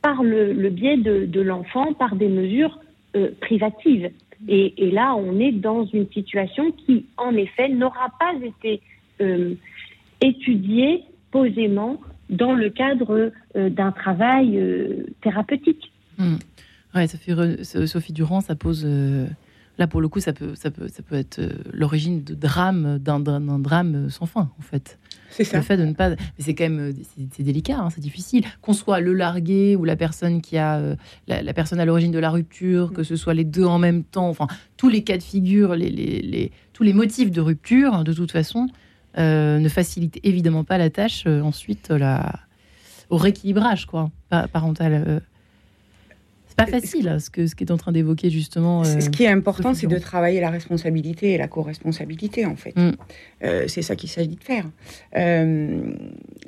[0.02, 2.80] par le, biais de, l'enfant, par des mesures
[3.16, 4.10] euh, privatives.
[4.48, 8.82] Et, là, on est dans une situation qui, en effet, n'aura pas été
[9.20, 9.56] euh,
[10.22, 14.64] étudiée posément dans le cadre d'un travail
[15.22, 15.92] thérapeutique.
[16.18, 16.36] Mmh.
[16.96, 18.88] Ouais, Sophie Durand, ça pose
[19.80, 23.20] là pour le coup, ça peut, ça peut, ça peut être l'origine de drame, d'un
[23.20, 25.00] drame sans fin, en fait.
[25.32, 25.58] C'est ça.
[25.58, 26.10] Le fait de ne pas.
[26.10, 26.94] Mais c'est quand même.
[27.32, 28.44] C'est délicat, hein, c'est difficile.
[28.62, 30.78] Qu'on soit le largué ou la personne qui a.
[30.78, 30.96] Euh,
[31.28, 34.30] la, personne à l'origine de la rupture, que ce soit les deux en même temps,
[34.30, 38.32] enfin, tous les cas de figure, les, les, tous les motifs de rupture, de toute
[38.32, 38.68] façon,
[39.18, 42.40] euh, ne facilitent évidemment pas la tâche euh, ensuite la,
[43.10, 45.22] au rééquilibrage quoi, parental
[46.66, 48.84] pas facile, ce que ce qui est en train d'évoquer justement.
[48.84, 52.76] ce qui est important, c'est de travailler la responsabilité et la co-responsabilité en fait.
[52.76, 52.92] Mm.
[53.44, 54.66] Euh, c'est ça qu'il s'agit de faire.
[55.16, 55.94] Euh,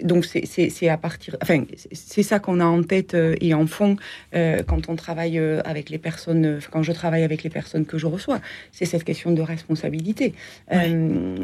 [0.03, 3.95] donc c'est à partir, enfin c'est ça qu'on a en tête euh, et en fond
[4.33, 8.39] quand on travaille avec les personnes, quand je travaille avec les personnes que je reçois,
[8.71, 10.33] c'est cette question de responsabilité.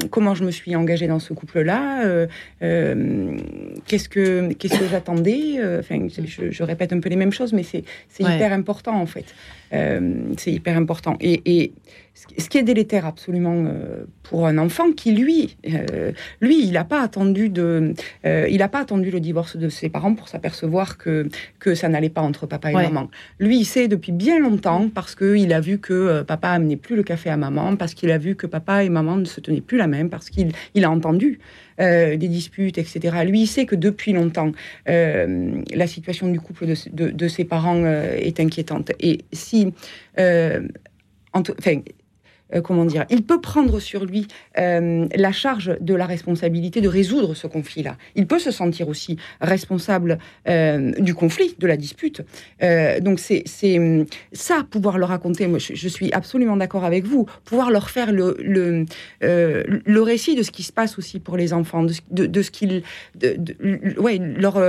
[0.09, 2.27] comment je me suis engagée dans ce couple-là
[2.59, 7.63] Qu'est-ce que qu'est-ce que j'attendais Enfin, je, je, répète un peu les mêmes choses, mais
[7.63, 7.83] c'est
[8.19, 9.33] hyper important en fait.
[9.73, 11.17] Euh, c'est hyper important.
[11.19, 11.73] Et,
[12.39, 16.83] ce qui est délétère absolument euh, pour un enfant qui, lui, euh, lui, il n'a
[16.83, 17.93] pas attendu de,
[18.25, 22.09] il n'a pas attendu le divorce de ses parents pour s'apercevoir que que ça n'allait
[22.09, 23.11] pas entre papa et maman.
[23.39, 27.03] Lui, il sait depuis bien longtemps parce qu'il a vu que papa amenait plus le
[27.03, 29.77] café à maman, parce qu'il a vu que papa et maman ne se tenaient plus
[29.77, 31.39] la même, parce qu'il il a entendu
[31.77, 33.17] des disputes, etc.
[33.23, 34.51] Lui, il sait que depuis longtemps,
[34.87, 38.91] la situation du couple de, de, de ses parents est inquiétante.
[38.99, 39.56] Et si
[40.19, 40.67] euh,
[41.33, 41.81] enfin,
[42.53, 46.87] euh, comment dire, il peut prendre sur lui euh, la charge de la responsabilité de
[46.87, 47.97] résoudre ce conflit-là.
[48.15, 52.21] Il peut se sentir aussi responsable euh, du conflit, de la dispute.
[53.01, 53.43] donc c'est
[54.31, 55.47] ça, pouvoir leur raconter.
[55.47, 57.25] Moi, je, suis absolument d'accord avec vous.
[57.45, 58.85] Pouvoir leur faire le le,
[59.21, 62.83] le, récit de ce qui se passe aussi pour les enfants, de, ce qu'ils,
[63.97, 64.59] ouais, leur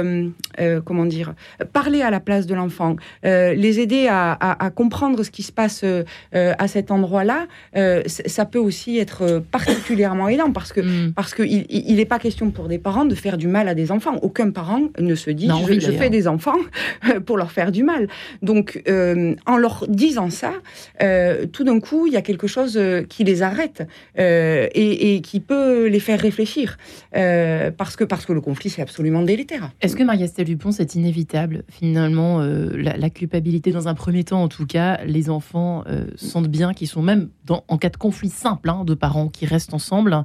[0.85, 1.35] comment dire,
[1.73, 5.85] parler à la place de l'enfant, les aider à, à, comprendre ce qui se passe
[6.33, 7.47] à cet endroit-là.
[7.77, 11.13] Euh, ça peut aussi être euh, particulièrement aidant parce que mm.
[11.13, 13.93] parce que il n'est pas question pour des parents de faire du mal à des
[13.93, 14.17] enfants.
[14.23, 15.49] Aucun parent ne se dit
[15.81, 16.57] je, fais des enfants
[17.27, 18.09] pour leur faire du mal.
[18.43, 20.53] Donc euh, en leur disant ça,
[21.53, 26.01] tout d'un coup il y a quelque chose qui les arrête et, qui peut les
[26.01, 26.79] faire réfléchir
[27.13, 29.71] parce que parce que le conflit c'est absolument délétère.
[29.81, 34.67] Est-ce que Maria-Estelle Dupont c'est inévitable finalement la, culpabilité dans un premier temps en tout
[34.67, 35.85] cas les enfants
[36.17, 39.47] sentent bien qu'ils sont même dans en cas de conflit simple hein, de parents qui
[39.47, 40.25] restent ensemble,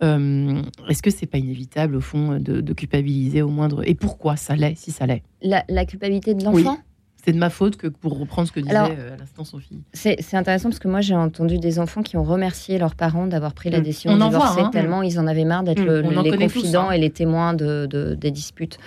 [0.00, 3.86] Est-ce que c'est pas inévitable au fond de, culpabiliser au moindre?
[3.86, 5.22] Et pourquoi ça l'est, si ça l'est?
[5.42, 6.78] La, culpabilité de l'enfant?
[7.22, 9.82] C'est de ma faute que pour reprendre ce que disait à l'instant Sophie.
[9.92, 13.52] C'est intéressant parce que moi j'ai entendu des enfants qui ont remercié leurs parents d'avoir
[13.52, 13.82] pris la mm.
[13.82, 14.70] décision de divorcer hein.
[14.72, 16.22] tellement ils en avaient marre d'être mm.
[16.22, 16.92] les confidents hein.
[16.92, 18.78] et les témoins de, des disputes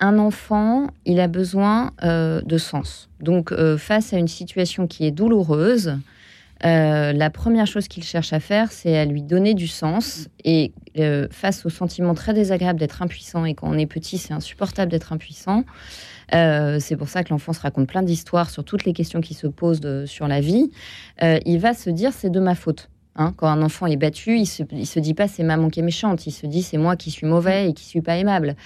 [0.00, 3.08] un enfant, il a besoin euh, de sens.
[3.20, 5.96] Donc, euh, face à une situation qui est douloureuse,
[6.64, 10.28] euh, la première chose qu'il cherche à faire, c'est à lui donner du sens.
[10.44, 10.72] Et
[11.30, 15.12] face au sentiment très désagréable d'être impuissant, et quand on est petit, c'est insupportable d'être
[15.12, 15.64] impuissant,
[16.30, 19.48] c'est pour ça que l'enfant se raconte plein d'histoires sur toutes les questions qui se
[19.48, 20.70] posent sur la vie,
[21.20, 22.90] il va se dire c'est de ma faute.
[23.16, 25.84] Hein, quand un enfant est battu, il se, se dit pas c'est maman qui est
[25.84, 28.56] méchante, il se dit c'est moi qui suis mauvais et qui suis pas aimable.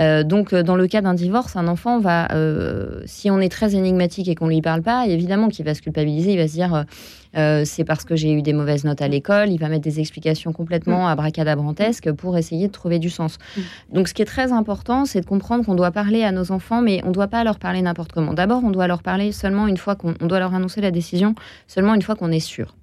[0.00, 3.50] Euh, donc euh, dans le cas d'un divorce, un enfant va, euh, si on est
[3.50, 6.52] très énigmatique et qu'on lui parle pas, évidemment qu'il va se culpabiliser, il va se
[6.54, 6.86] dire
[7.34, 10.52] c'est parce que j'ai eu des mauvaises notes à l'école, il va mettre des explications
[10.54, 11.10] complètement mm.
[11.10, 13.36] abracadabrantesques pour essayer de trouver du sens.
[13.56, 13.60] Mm.
[13.92, 16.80] Donc ce qui est très important, c'est de comprendre qu'on doit parler à nos enfants,
[16.80, 18.32] mais on ne doit pas leur parler n'importe comment.
[18.32, 21.34] D'abord, on doit leur parler seulement une fois qu'on doit leur annoncer la décision,
[21.66, 22.77] seulement une fois qu'on est sûr.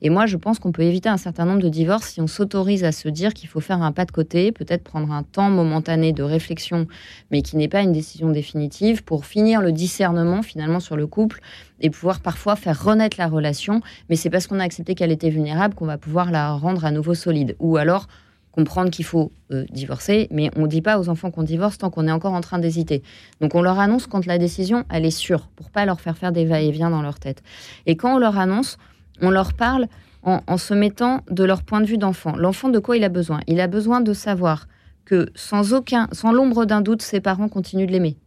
[0.00, 2.84] Et moi, je pense qu'on peut éviter un certain nombre de divorces si on s'autorise
[2.84, 6.12] à se dire qu'il faut faire un pas de côté, peut-être prendre un temps momentané
[6.12, 6.86] de réflexion,
[7.30, 11.40] mais qui n'est pas une décision définitive, pour finir le discernement finalement sur le couple
[11.80, 13.80] et pouvoir parfois faire renaître la relation.
[14.08, 16.90] Mais c'est parce qu'on a accepté qu'elle était vulnérable qu'on va pouvoir la rendre à
[16.90, 17.56] nouveau solide.
[17.58, 18.06] Ou alors
[18.52, 21.90] comprendre qu'il faut euh, divorcer, mais on ne dit pas aux enfants qu'on divorce tant
[21.90, 23.04] qu'on est encore en train d'hésiter.
[23.40, 26.32] Donc on leur annonce quand la décision, elle est sûre, pour pas leur faire faire
[26.32, 27.42] des va-et-vient dans leur tête.
[27.86, 28.76] Et quand on leur annonce,
[29.20, 29.86] on leur parle
[30.22, 32.36] en, se mettant de leur point de vue d'enfant.
[32.36, 33.40] L'enfant, de quoi il a besoin?
[33.46, 34.66] Il a besoin de savoir
[35.06, 38.18] que sans aucun, sans l'ombre d'un doute, ses parents continuent de l'aimer.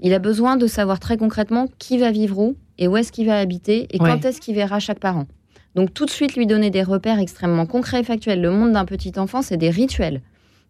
[0.00, 3.26] Il a besoin de savoir très concrètement qui va vivre où et où est-ce qu'il
[3.26, 5.26] va habiter et quand est-ce qu'il verra chaque parent.
[5.74, 8.40] Donc tout de suite lui donner des repères extrêmement concrets et factuels.
[8.40, 10.20] Le monde d'un petit enfant, c'est des rituels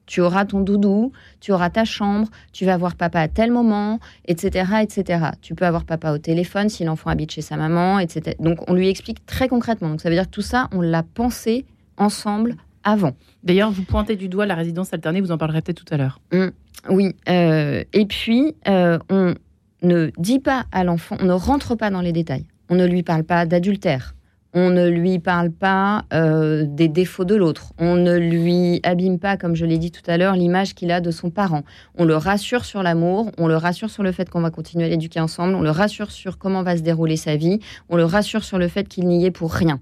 [0.09, 4.01] tu auras ton doudou, tu auras ta chambre, tu vas voir papa à tel moment,
[4.25, 5.27] etc., etc.
[5.41, 8.37] Tu peux avoir papa au téléphone si l'enfant habite chez sa maman, etc.
[8.41, 9.91] Donc on lui explique très concrètement.
[9.91, 11.67] Donc ça veut dire que tout ça, on l'a pensé
[11.99, 13.13] ensemble avant.
[13.45, 16.21] D'ailleurs, vous pointez du doigt la résidence alternée, vous en parlerez peut-être tout à l'heure.
[16.33, 16.47] Mmh,
[16.89, 17.15] oui.
[17.29, 19.35] Euh, et puis, euh, on
[19.83, 22.47] ne dit pas à l'enfant, on ne rentre pas dans les détails.
[22.71, 24.15] On ne lui parle pas d'adultère.
[24.61, 27.73] On ne lui parle pas euh, des défauts de l'autre.
[27.79, 31.01] On ne lui abîme pas, comme je l'ai dit tout à l'heure, l'image qu'il a
[31.01, 31.63] de son parent.
[31.97, 34.89] On le rassure sur l'amour, on le rassure sur le fait qu'on va continuer à
[34.89, 38.43] l'éduquer ensemble, on le rassure sur comment va se dérouler sa vie, on le rassure
[38.43, 39.81] sur le fait qu'il n'y est pour rien.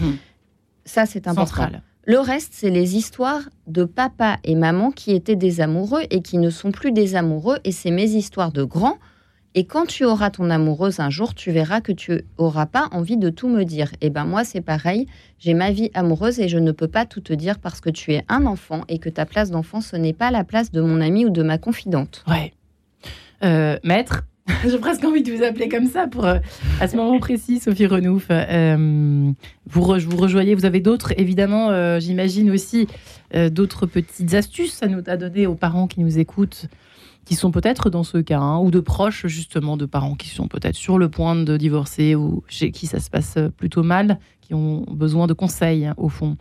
[0.00, 0.12] Hmm.
[0.86, 1.68] Ça, c'est important.
[2.06, 6.38] Le reste, c'est les histoires de papa et maman qui étaient des amoureux et qui
[6.38, 7.58] ne sont plus des amoureux.
[7.64, 8.96] Et c'est mes histoires de grands
[9.56, 13.16] et quand tu auras ton amoureuse un jour, tu verras que tu auras pas envie
[13.16, 13.92] de tout me dire.
[14.00, 15.06] Et eh ben moi, c'est pareil.
[15.38, 18.12] J'ai ma vie amoureuse et je ne peux pas tout te dire parce que tu
[18.12, 21.00] es un enfant et que ta place d'enfant, ce n'est pas la place de mon
[21.00, 22.24] ami ou de ma confidente.
[22.26, 22.52] Ouais.
[23.44, 24.24] Euh, maître,
[24.68, 26.38] j'ai presque envie de vous appeler comme ça pour euh,
[26.80, 28.26] à ce moment précis, Sophie Renouf.
[28.30, 29.32] Euh,
[29.66, 32.88] vous, vous rejoignez, vous avez d'autres, évidemment, j'imagine aussi
[33.32, 36.68] d'autres petites astuces à nous à donner aux parents qui nous écoutent
[37.24, 40.48] qui sont peut-être dans ce cas, hein, ou de proches justement de parents qui sont
[40.48, 44.54] peut-être sur le point de divorcer ou chez qui ça se passe plutôt mal, qui
[44.54, 46.36] ont besoin de conseils au fond.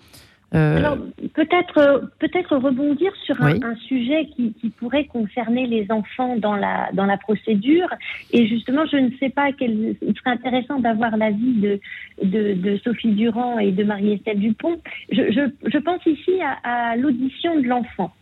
[0.53, 0.97] Euh, Alors,
[1.33, 7.17] peut-être peut-être rebondir sur un, sujet qui, pourrait concerner les enfants dans la dans la
[7.17, 7.87] procédure
[8.31, 11.79] et justement je ne sais pas quel il serait intéressant d'avoir l'avis de,
[12.23, 14.79] de, de Sophie Durand et de Marie-Estelle Dupont.
[15.11, 18.13] Je, je, je, pense ici à, à l'audition de l'enfant.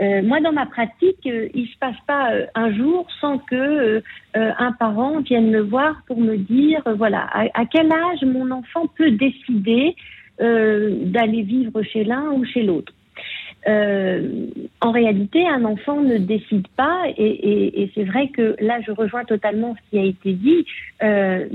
[0.00, 4.02] Euh, moi, dans ma pratique, euh, il se passe pas euh, un jour sans que
[4.34, 9.10] un parent vienne me voir pour me dire, voilà, à, quel âge mon enfant peut
[9.12, 9.96] décider
[10.38, 12.92] d'aller vivre chez l'un ou chez l'autre.
[13.68, 14.46] Euh,
[14.80, 19.74] en réalité, un enfant ne décide pas, et, c'est vrai que là, je rejoins totalement
[19.74, 20.64] ce qui a été dit.
[21.02, 21.46] Euh,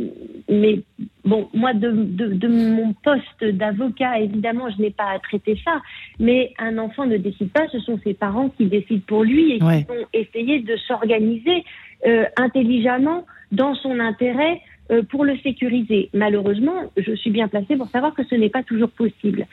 [0.49, 0.81] mais
[1.23, 5.81] bon, moi, de, mon poste d'avocat, évidemment, je n'ai pas à traiter ça.
[6.19, 9.59] Mais un enfant ne décide pas, ce sont ses parents qui décident pour lui et
[9.59, 11.63] qui vont essayer de s'organiser
[12.05, 14.59] euh, intelligemment dans son intérêt
[14.91, 16.09] euh, pour le sécuriser.
[16.13, 19.45] Malheureusement, je suis bien placée pour savoir que ce n'est pas toujours possible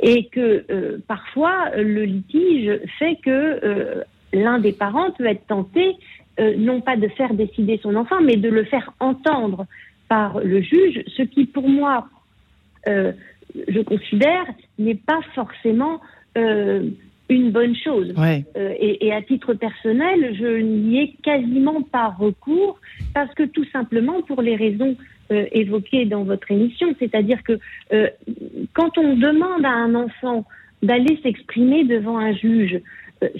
[0.00, 5.94] et que euh, parfois le litige fait que euh, l'un des parents peut être tenté
[6.58, 9.64] non pas de faire décider son enfant, mais de le faire entendre
[10.06, 12.08] par le juge, ce qui pour moi,
[12.86, 14.44] je considère,
[14.78, 15.98] n'est pas forcément
[17.28, 18.14] une bonne chose.
[18.18, 22.78] Euh, et, à titre personnel, je n'y ai quasiment pas recours
[23.14, 24.96] parce que tout simplement pour les raisons
[25.32, 27.58] euh, évoquées dans votre émission, c'est-à-dire que
[27.92, 28.08] euh,
[28.74, 30.44] quand on demande à un enfant
[30.82, 32.80] d'aller s'exprimer devant un juge,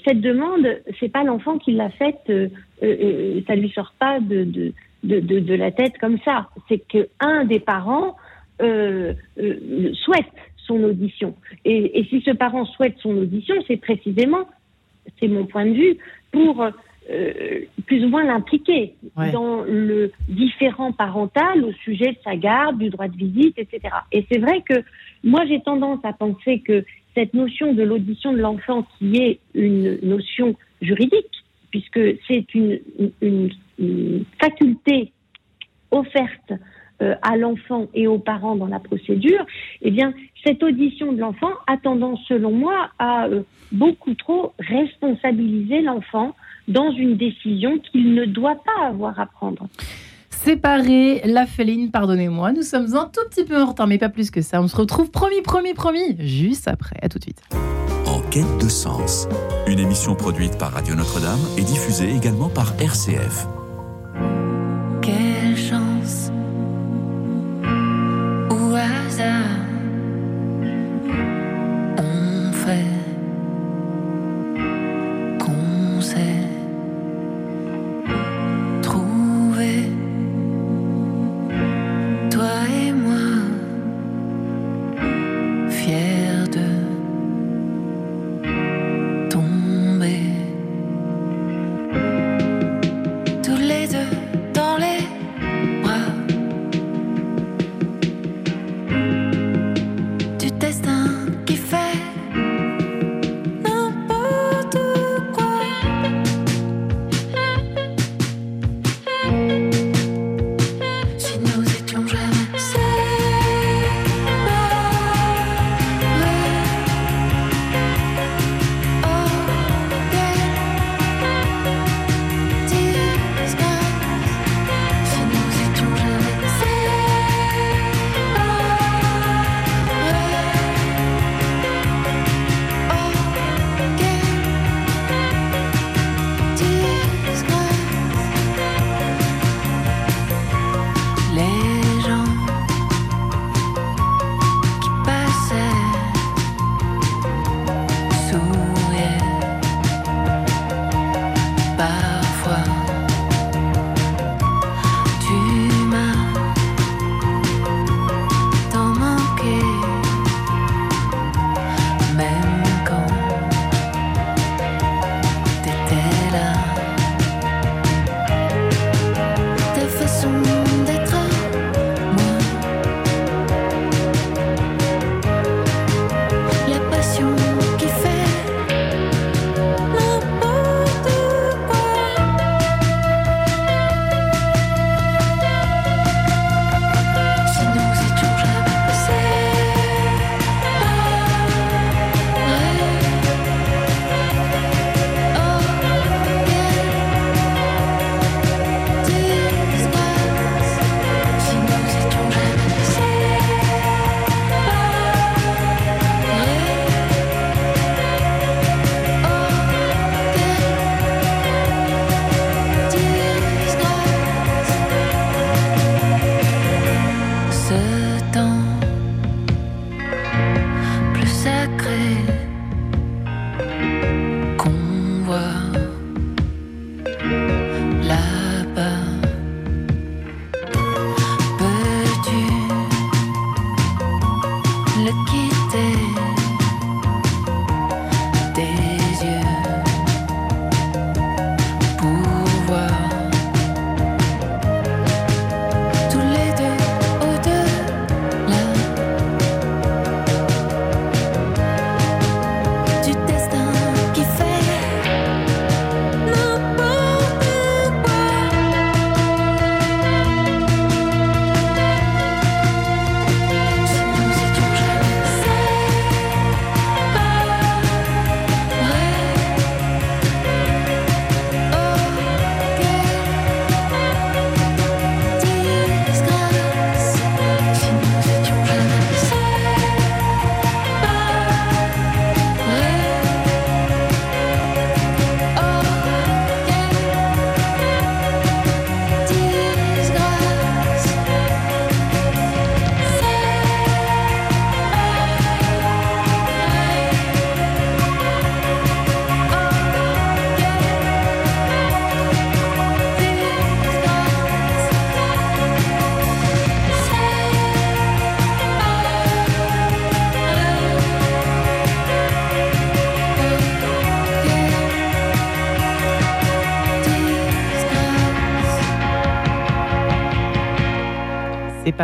[0.06, 0.66] cette demande,
[0.98, 2.32] c'est pas l'enfant qui l'a faite,
[2.80, 4.72] ça lui sort pas de, de,
[5.20, 6.48] de, de, la tête comme ça.
[6.66, 8.16] C'est que un des parents
[8.58, 10.32] souhaite
[10.66, 11.34] son audition.
[11.64, 14.48] Et, si ce parent souhaite son audition, c'est précisément,
[15.20, 15.96] c'est mon point de vue,
[16.32, 16.62] pour
[17.10, 18.94] euh, plus ou moins l'impliquer
[19.32, 23.94] dans le différent parental au sujet de sa garde, du droit de visite, etc.
[24.12, 24.82] Et c'est vrai que
[25.22, 29.98] moi j'ai tendance à penser que cette notion de l'audition de l'enfant, qui est une
[30.02, 32.80] notion juridique, puisque c'est une,
[33.20, 33.50] une,
[34.40, 35.12] faculté
[35.90, 36.52] offerte
[37.02, 39.44] euh, à l'enfant et aux parents dans la procédure,
[39.82, 43.42] eh bien, cette audition de l'enfant a tendance, selon moi, à euh,
[43.72, 46.34] beaucoup trop responsabiliser l'enfant
[46.68, 49.68] dans une décision qu'il ne doit pas avoir à prendre.
[50.30, 54.30] Séparer la féline, pardonnez-moi, nous sommes un tout petit peu en retard, mais pas plus
[54.30, 54.62] que ça.
[54.62, 56.96] On se retrouve promis, promis, promis, juste après.
[57.02, 57.42] À tout de suite.
[58.06, 59.28] En quête de sens,
[59.66, 63.48] une émission produite par Radio Notre-Dame et diffusée également par RCF.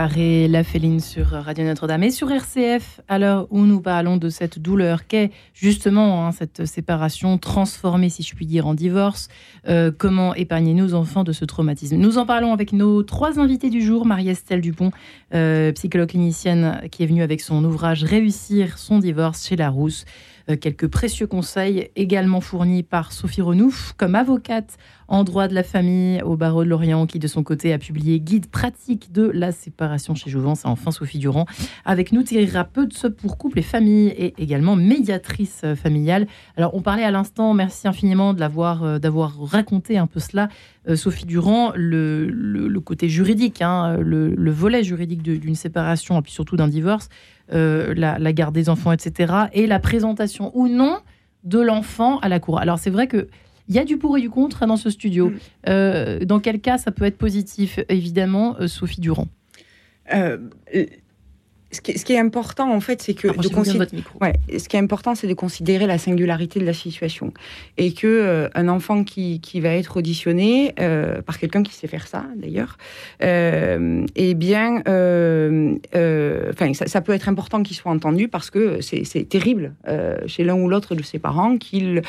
[0.04, 4.58] La féline sur Radio Notre-Dame et sur RCF, à l'heure où nous parlons de cette
[4.58, 9.28] douleur qu'est justement hein, cette séparation transformée, si je puis dire, en divorce.
[9.68, 11.96] Euh, comment épargner nos enfants de ce traumatisme?
[11.98, 14.04] Nous en parlons avec nos trois invités du jour.
[14.04, 14.90] Marie-Estelle Dupont,
[15.34, 20.04] euh, psychologue clinicienne, qui est venue avec son ouvrage Réussir son divorce chez Larousse.
[20.50, 24.76] Euh, quelques précieux conseils également fournis par Sophie Renouf comme avocate
[25.08, 28.18] en droit de la famille au barreau de Lorient qui de son côté a publié
[28.18, 31.46] Guide pratique de la séparation chez Jouvence enfin Sophie Durand
[31.84, 36.26] avec nous thérapeute pour couple et famille et également médiatrice euh, familiale.
[36.56, 40.48] Alors on parlait à l'instant, merci infiniment euh, d'avoir raconté un peu cela
[40.96, 46.66] Sophie Durand, le, côté juridique, hein, le, volet juridique d'une séparation et puis surtout d'un
[46.66, 47.08] divorce,
[47.52, 49.34] euh, la, garde des enfants, etc.
[49.52, 50.98] Et la présentation ou non
[51.44, 52.60] de l'enfant à la cour.
[52.60, 53.28] Alors c'est vrai que
[53.68, 55.30] il y a du pour et du contre dans ce studio.
[55.30, 55.38] Mm.
[55.68, 57.78] Euh, dans quel cas ça peut être positif?
[57.88, 59.28] Évidemment, euh, Sophie Durand
[61.72, 65.26] ce qui, est, important en fait, c'est que de ouais, ce qui est important, c'est
[65.26, 67.32] de considérer la singularité de la situation.
[67.78, 71.86] Et que euh, un enfant qui, qui, va être auditionné euh, par quelqu'un qui sait
[71.86, 72.76] faire ça d'ailleurs,
[73.22, 75.76] euh, eh bien, euh,
[76.74, 79.74] ça, ça, peut être important qu'il soit entendu parce que c'est terrible
[80.26, 82.02] chez l'un ou l'autre de ses parents qu'il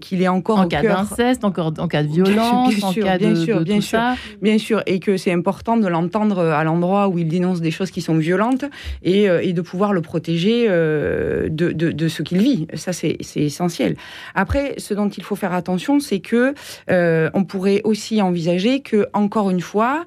[0.00, 3.18] qu'il est encore en cas d'inceste, encore en cas de violence, bien sûr, en cas
[3.18, 4.00] bien de, sûr, bien sûr,
[4.40, 7.90] bien sûr, et que c'est important de l'entendre à l'endroit où il dénonce des choses
[7.90, 8.64] qui sont violentes
[9.06, 12.66] euh, et, de pouvoir le protéger euh, de, de, ce qu'il vit.
[12.74, 13.96] Ça, c'est essentiel.
[14.34, 16.54] Après, ce dont il faut faire attention, c'est que
[16.90, 20.04] euh, on pourrait aussi envisager que, encore une fois,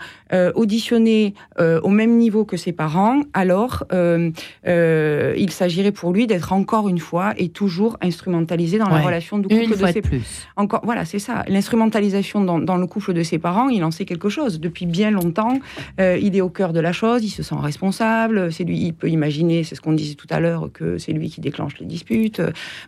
[0.56, 7.00] auditionner au même niveau que ses parents, alors il s'agirait pour lui d'être encore une
[7.00, 10.48] fois et toujours instrumentalisé dans la relation de couple de ses plus.
[10.56, 11.44] Encore, voilà, c'est ça.
[11.50, 14.62] L'instrumentalisation dans, dans, le couple de ses parents, il en sait quelque chose.
[14.62, 15.60] Depuis bien longtemps,
[16.00, 19.10] il est au cœur de la chose, il se sent responsable, c'est lui, il peut
[19.10, 22.42] imaginer, c'est ce qu'on disait tout à l'heure, que c'est lui qui déclenche les disputes.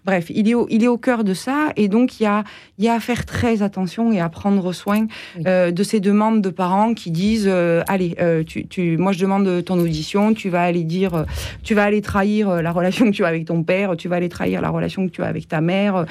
[0.05, 2.43] Bref, il est au, il est au cœur de ça, et donc il y a,
[2.77, 5.07] il y a à faire très attention et à prendre soin
[5.47, 9.19] euh, de ces demandes de parents qui disent euh, allez, euh, tu, tu, moi je
[9.19, 11.25] demande ton audition, tu vas aller dire,
[11.63, 14.29] tu vas aller trahir la relation que tu as avec ton père, tu vas aller
[14.29, 16.05] trahir la relation que tu as avec ta mère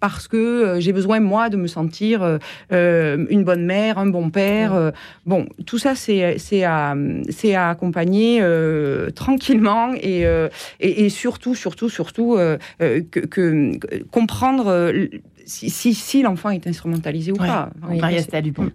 [0.00, 2.38] parce que j'ai besoin, moi, de me sentir
[2.72, 4.92] euh, une bonne mère, un bon père.
[5.26, 8.21] bon, tout ça, c'est à, à accompagner
[9.14, 10.24] tranquillement et,
[10.80, 12.38] et, surtout, surtout, surtout,
[12.78, 14.92] que, que, comprendre
[15.46, 17.70] si, si, l'enfant est instrumentalisé ou pas.
[17.88, 18.00] Oui,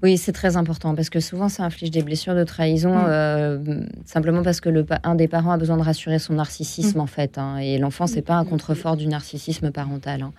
[0.03, 3.05] oui c'est très important parce que souvent ça inflige des blessures de trahison mm.
[3.07, 7.01] euh, simplement parce que le, un des parents a besoin de rassurer son narcissisme mm.
[7.01, 7.37] en fait.
[7.37, 10.21] Hein, et l'enfant, c'est pas un contrefort du narcissisme parental.
[10.21, 10.33] Hein.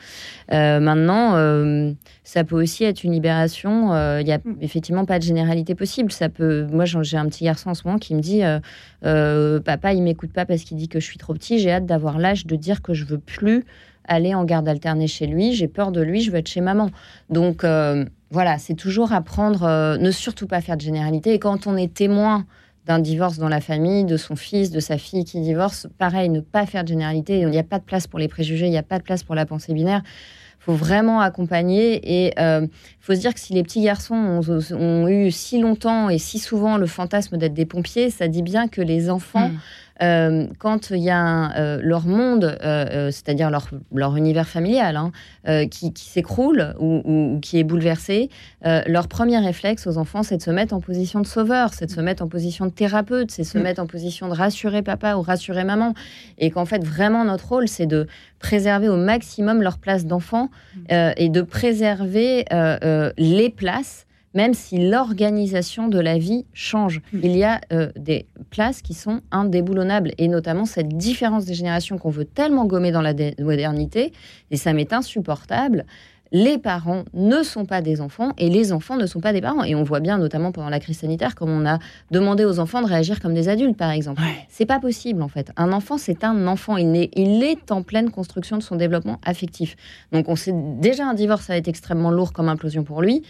[0.53, 1.93] Euh, maintenant, euh,
[2.24, 3.89] ça peut aussi être une libération.
[4.18, 4.57] Il n'y a mm.
[4.61, 6.12] effectivement pas de généralité possible.
[6.12, 6.66] Ça peut.
[6.70, 8.43] Moi, j'ai un petit garçon en ce moment qui me dit
[9.03, 11.59] Papa, il m'écoute pas parce qu'il dit que je suis trop petit.
[11.59, 13.64] J'ai hâte d'avoir l'âge de dire que je veux plus
[14.09, 16.90] aller en garde alternée chez lui, j'ai peur de lui, je veux être chez maman.
[17.30, 21.34] Donc euh, voilà, c'est toujours apprendre, euh, ne surtout pas faire de généralité.
[21.34, 22.44] Et quand on est témoin
[22.88, 26.40] d'un divorce dans la famille, de son fils, de sa fille qui divorce, pareil, ne
[26.40, 27.38] pas faire de généralité.
[27.38, 29.22] Il n'y a pas de place pour les préjugés, il n'y a pas de place
[29.22, 30.02] pour la pensée binaire.
[30.61, 32.66] Il faut vraiment accompagner et il euh,
[33.00, 34.40] faut se dire que si les petits garçons
[34.72, 38.68] ont, eu si longtemps et si souvent le fantasme d'être des pompiers, ça dit bien
[38.68, 39.50] que les enfants...
[39.50, 39.59] Hmm.
[40.03, 45.12] Euh, quand il y a euh, leur monde, euh, c'est-à-dire leur, leur, univers familial, hein,
[45.66, 48.30] qui, s'écroule ou, qui est bouleversé,
[48.64, 51.90] leur premier réflexe aux enfants, c'est de se mettre en position de sauveur, c'est de
[51.90, 53.62] se mettre en position de thérapeute, c'est de se mm.
[53.62, 55.94] mettre en position de rassurer papa ou rassurer maman.
[56.38, 58.07] Et qu'en fait, vraiment, notre rôle, c'est de
[58.38, 61.12] préserver au maximum leur place d'enfant mm.
[61.16, 62.44] et de préserver
[63.16, 67.01] les places même si l'organisation de la vie change.
[67.12, 67.20] Hmm.
[67.22, 71.99] Il y a euh, des places qui sont indéboulonnables, et notamment cette différence des générations
[71.99, 74.12] qu'on veut tellement gommer dans la modernité,
[74.51, 75.85] et ça m'est insupportable.
[76.31, 79.64] Les parents ne sont pas des enfants et les enfants ne sont pas des parents.
[79.64, 81.79] Et on voit bien, notamment pendant la crise sanitaire, comme on a
[82.11, 84.20] demandé aux enfants de réagir comme des adultes, par exemple.
[84.51, 85.51] C'est pas possible, en fait.
[85.57, 86.76] Un enfant, c'est un enfant.
[86.76, 89.76] Il est, il est en pleine construction de son développement affectif.
[90.12, 93.22] Donc, on sait déjà un divorce, ça va être extrêmement lourd comme implosion pour lui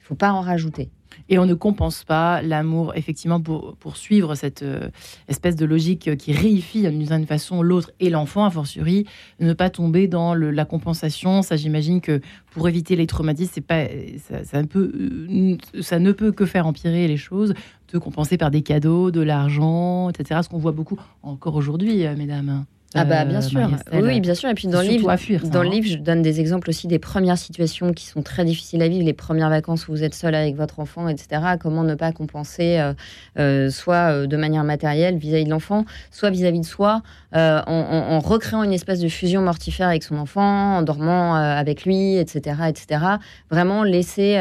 [0.00, 0.90] faut pas en rajouter.
[1.28, 4.88] Et on ne compense pas l'amour, effectivement, pour, pour suivre cette euh,
[5.28, 9.06] espèce de logique qui réifie d'une certaine façon l'autre et l'enfant, a fortiori,
[9.38, 11.42] ne pas tomber dans la compensation.
[11.42, 12.20] Ça, j'imagine que
[12.50, 13.86] pour éviter les traumatismes, c'est pas,
[14.28, 17.54] ça, ça, euh, ça ne peut que faire empirer les choses,
[17.92, 20.40] de compenser par des cadeaux, de l'argent, etc.
[20.42, 22.64] Ce qu'on voit beaucoup encore aujourd'hui, euh, mesdames.
[22.94, 23.60] Ah bah bien sûr,
[23.92, 24.48] oui bien sûr.
[24.48, 25.70] Et puis dans le livre, fuir, dans le hein.
[25.70, 29.04] livre, je donne des exemples aussi des premières situations qui sont très difficiles à vivre,
[29.04, 31.40] les premières vacances où vous êtes seul avec votre enfant, etc.
[31.60, 32.92] Comment ne pas compenser, euh,
[33.38, 38.18] euh, soit euh, de manière matérielle vis-à-vis de l'enfant, soit vis-à-vis de soi, en, en,
[38.18, 43.04] recréant une espèce de fusion mortifère avec son enfant, en dormant avec lui, etc., etc.
[43.50, 44.36] Vraiment laisser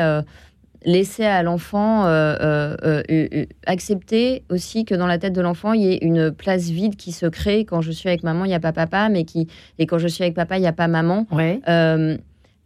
[0.83, 2.35] laisser à l'enfant euh,
[2.85, 6.69] euh, euh, accepter aussi que dans la tête de l'enfant, il y ait une place
[6.69, 7.65] vide qui se crée.
[7.65, 10.07] Quand je suis avec maman, il n'y a pas papa, mais qui et quand je
[10.07, 11.25] suis avec papa, il n'y a pas maman.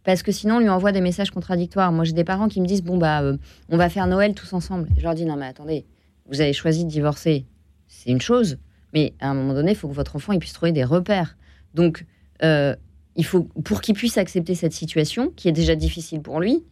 [0.04, 1.90] parce que sinon, on lui envoie des messages contradictoires.
[1.90, 3.22] Moi, j'ai des parents qui me disent bon bah,
[3.68, 4.88] on va faire Noël tous ensemble.
[4.96, 5.84] je leur dis non mais attendez,
[6.28, 7.46] vous avez choisi de divorcer,
[7.88, 8.58] c'est une chose,
[8.92, 11.36] mais à un moment donné, il faut que votre enfant il puisse trouver des repères.
[11.74, 12.06] Donc
[13.16, 16.64] il faut, pour qu'il puisse accepter cette situation, qui est déjà difficile pour lui,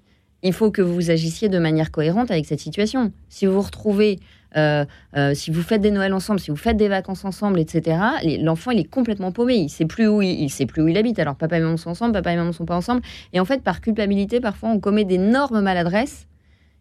[0.43, 3.13] il faut que vous agissiez de manière cohérente avec cette situation.
[3.29, 4.19] Si vous vous retrouvez,
[4.57, 4.85] euh,
[5.17, 7.99] euh, si vous faites des Noëls ensemble, si vous faites des vacances ensemble, etc.,
[8.41, 9.55] l'enfant, il est complètement paumé.
[9.55, 11.19] Il sait plus où il, sait plus où il habite.
[11.19, 13.03] Alors, papa et maman sont ensemble, papa et maman sont pas ensemble.
[13.33, 16.27] Et en fait, par culpabilité, parfois, on commet d'énormes maladresses.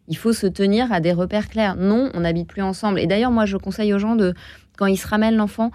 [0.08, 1.76] Il faut se tenir à des repères clairs.
[1.76, 2.98] Non, on n'habite plus ensemble.
[2.98, 4.34] Et d'ailleurs, moi, je conseille aux gens de,
[4.76, 5.70] quand ils se ramènent l'enfant,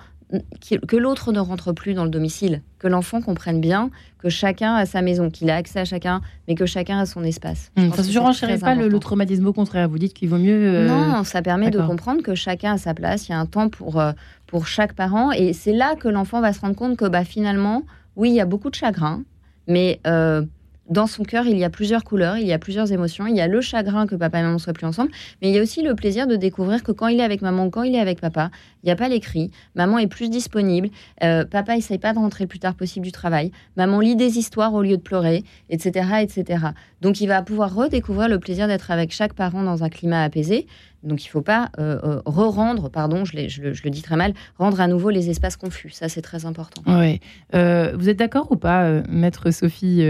[0.87, 4.85] que l'autre ne rentre plus dans le domicile, que l'enfant comprenne bien que chacun a
[4.85, 7.71] sa maison, qu'il a accès à chacun, mais que chacun a son espace.
[7.77, 9.87] Je mmh, pas le, traumatisme, au contraire.
[9.87, 10.75] Vous dites qu'il vaut mieux.
[10.75, 13.27] Euh, non, ça permet de comprendre que chacun a sa place.
[13.27, 14.11] Il y a un temps pour, euh,
[14.47, 15.31] pour chaque parent.
[15.31, 17.83] Et c'est là que l'enfant va se rendre compte que bah, finalement,
[18.15, 19.23] oui, il y a beaucoup de chagrin,
[19.67, 20.43] mais euh,
[20.89, 23.27] dans son cœur, il y a plusieurs couleurs, il y a plusieurs émotions.
[23.27, 25.11] Il y a le chagrin que papa et maman soient plus ensemble,
[25.41, 27.69] mais il y a aussi le plaisir de découvrir que quand il est avec maman,
[27.69, 28.49] quand il est avec papa,
[28.83, 29.51] il n'y a pas les cris.
[29.75, 30.89] Maman est plus disponible.
[31.23, 33.51] Euh, papa essaye pas de rentrer le plus tard possible du travail.
[33.75, 36.67] Maman lit des histoires au lieu de pleurer, etc., etc.
[37.01, 40.67] Donc il va pouvoir redécouvrir le plaisir d'être avec chaque parent dans un climat apaisé.
[41.03, 44.81] Donc il ne faut pas euh, euh, re-rendre, pardon, je, le dis très mal, rendre
[44.81, 45.91] à nouveau les espaces confus.
[45.91, 46.81] Ça, c'est très important.
[46.87, 47.19] Oui.
[47.53, 50.03] Euh, vous êtes d'accord ou pas, maître Sophie,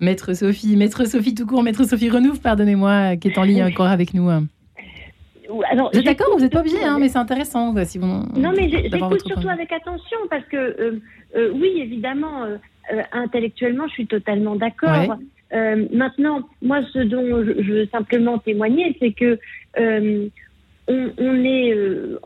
[0.00, 3.88] maître Sophie, maître Sophie tout court, maître Sophie Renouf, pardonnez-moi, qui est en ligne encore
[3.88, 4.46] avec nous hein.
[5.70, 7.74] alors, vous êtes d'accord Vous n'êtes pas obligé, hein, mais c'est intéressant.
[7.84, 11.00] si vous, non, mais j'écoute surtout avec attention parce que,
[11.54, 12.46] oui, évidemment,
[13.12, 15.16] intellectuellement, je suis totalement d'accord.
[15.52, 19.38] Euh, maintenant, moi, ce dont je, veux simplement témoigner, c'est que
[19.78, 20.28] euh,
[20.88, 22.18] on, est euh,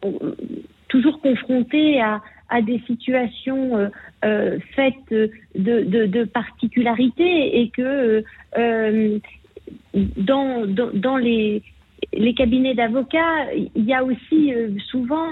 [0.88, 2.20] toujours confronté à,
[2.62, 3.90] des situations
[4.22, 8.24] faites de, particularités et que
[9.94, 11.62] dans, les,
[12.36, 14.53] cabinets d'avocats, il y a aussi
[14.90, 15.28] souvent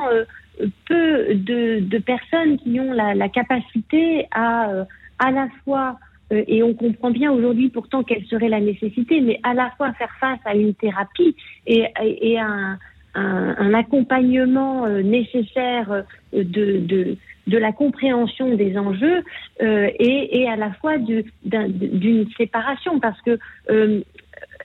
[0.87, 4.87] peu de, personnes qui ont la, la capacité à
[5.19, 9.39] à la fois euh, et on comprend bien aujourd'hui pourtant quelle serait la nécessité, mais
[9.43, 12.79] à la fois faire face à une thérapie et, et un,
[13.15, 16.03] un, accompagnement euh, nécessaire euh,
[16.33, 17.17] de, de,
[17.47, 19.23] de, la compréhension des enjeux
[19.61, 23.39] et, et, à la fois d'une séparation, parce que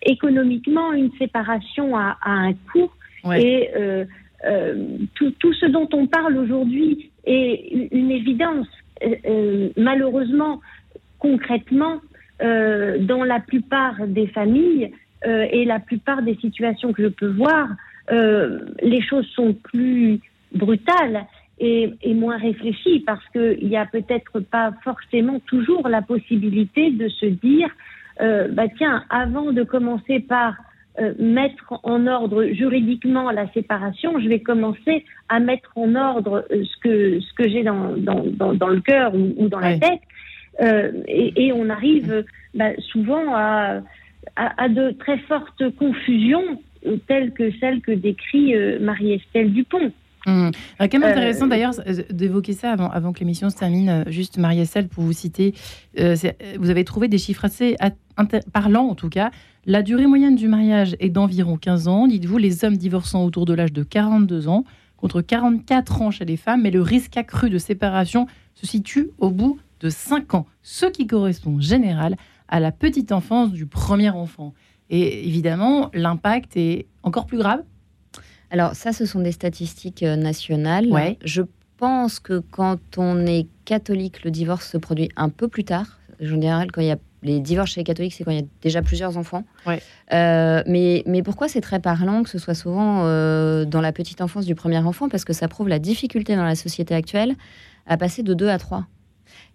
[0.01, 2.89] économiquement, une séparation a, a un coût
[3.35, 3.69] et
[5.15, 8.67] tout, tout, ce dont on parle aujourd'hui est une évidence.
[9.77, 10.61] malheureusement,
[11.19, 11.99] concrètement,
[12.41, 14.91] euh, dans la plupart des familles
[15.27, 17.67] euh, et la plupart des situations que je peux voir,
[18.11, 20.21] euh, les choses sont plus
[20.55, 21.25] brutales
[21.59, 27.25] et, moins réfléchies parce qu'il n'y a peut-être pas forcément toujours la possibilité de se
[27.25, 27.67] dire,
[28.51, 30.55] bah tiens, avant de commencer par
[31.19, 37.19] mettre en ordre juridiquement la séparation, je vais commencer à mettre en ordre ce que
[37.19, 40.01] ce que j'ai dans, dans, le cœur ou, dans la tête
[40.61, 43.81] euh, et, on arrive bah, souvent à,
[44.35, 49.91] à, de très fortes confusions euh, telles que celles que décrit euh, Marie-Estelle Dupont.
[50.25, 50.49] Mmh.
[50.79, 51.71] quand même intéressant d'ailleurs
[52.09, 54.03] d'évoquer ça avant, avant que l'émission se termine.
[54.07, 55.53] Juste Marie-Estelle, pour vous citer,
[55.95, 57.77] vous avez trouvé des chiffres assez
[58.51, 59.31] parlants en tout cas.
[59.65, 62.05] La durée moyenne du mariage est d'environ 15 ans.
[62.05, 64.65] Dites-vous, les hommes divorçant autour de l'âge de 42 ans
[64.97, 69.29] contre 44 ans chez les femmes, mais le risque accru de séparation se situe au
[69.29, 72.15] bout de 5 ans, ce qui correspond en général
[72.47, 74.53] à la petite enfance du premier enfant.
[74.89, 77.61] Et évidemment, l'impact est encore plus grave.
[78.51, 80.89] Alors ça, ce sont des statistiques euh, nationales.
[81.23, 81.43] Je
[81.77, 85.99] pense que quand on est catholique, le divorce se produit un peu plus tard.
[86.21, 88.43] En général, quand il y a les divorces chez les catholiques, c'est quand il y
[88.43, 89.43] a déjà plusieurs enfants.
[90.13, 94.21] Euh, mais, mais pourquoi c'est très parlant que ce soit souvent euh, dans la petite
[94.21, 95.09] enfance du premier enfant?
[95.09, 97.35] Parce que ça prouve la difficulté dans la société actuelle
[97.87, 98.87] à passer de 2 à 3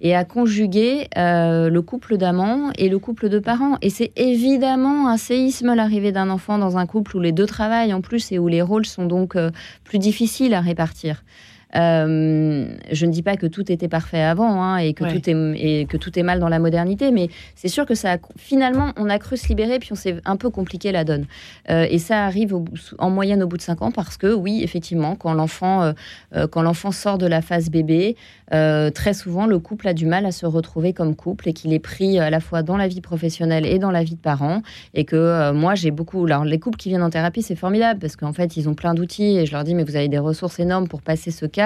[0.05, 3.78] et à conjuguer euh, le couple d'amants et le couple de parents.
[3.80, 7.94] Et c'est évidemment un séisme l'arrivée d'un enfant dans un couple où les deux travaillent
[7.94, 9.50] en plus et où les rôles sont donc euh,
[9.82, 11.24] plus difficiles à répartir.
[11.77, 15.81] Euh, je ne dis pas que tout était parfait avant hein, et, que tout est,
[15.81, 19.11] et que tout est mal dans la modernité, mais c'est sûr que ça finalement, on
[19.11, 21.27] a cru se libérer, puis on s'est un peu compliqué la donne.
[21.70, 22.55] Euh, et ça arrive
[22.99, 25.93] en moyenne au bout de 5 ans parce que, oui, effectivement, quand l'enfant
[26.35, 28.16] euh, quand l'enfant sort de la phase bébé,
[28.51, 31.81] très souvent, le couple a du mal à se retrouver comme couple et qu'il est
[31.81, 34.62] pris à la fois dans la vie professionnelle et dans la vie de parents.
[34.93, 36.25] Et que moi, j'ai beaucoup.
[36.27, 38.95] Alors, les couples qui viennent en thérapie, c'est formidable parce qu'en fait, ils ont plein
[38.95, 41.64] d'outils et je leur dis, mais vous avez des ressources énormes pour passer ce cap.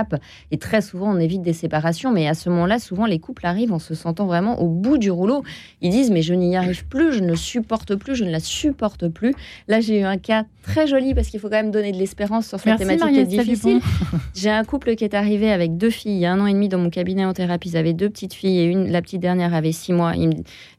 [0.51, 2.13] Et très souvent, on évite des séparations.
[2.13, 5.11] Mais à ce moment-là, souvent, les couples arrivent en se sentant vraiment au bout du
[5.11, 5.43] rouleau.
[5.81, 9.09] Ils disent, mais je n'y arrive plus, je ne supporte plus, je ne la supporte
[9.09, 9.35] plus.
[9.69, 12.47] Là, j'ai eu un cas très joli parce qu'il faut quand même donner de l'espérance
[12.47, 13.81] sur cette thématique qui est difficile.
[14.35, 16.53] J'ai un couple qui est arrivé avec deux filles il y a un an et
[16.53, 17.71] demi dans mon cabinet en thérapie.
[17.71, 20.13] Ils avaient deux petites filles et une, la petite dernière avait six mois.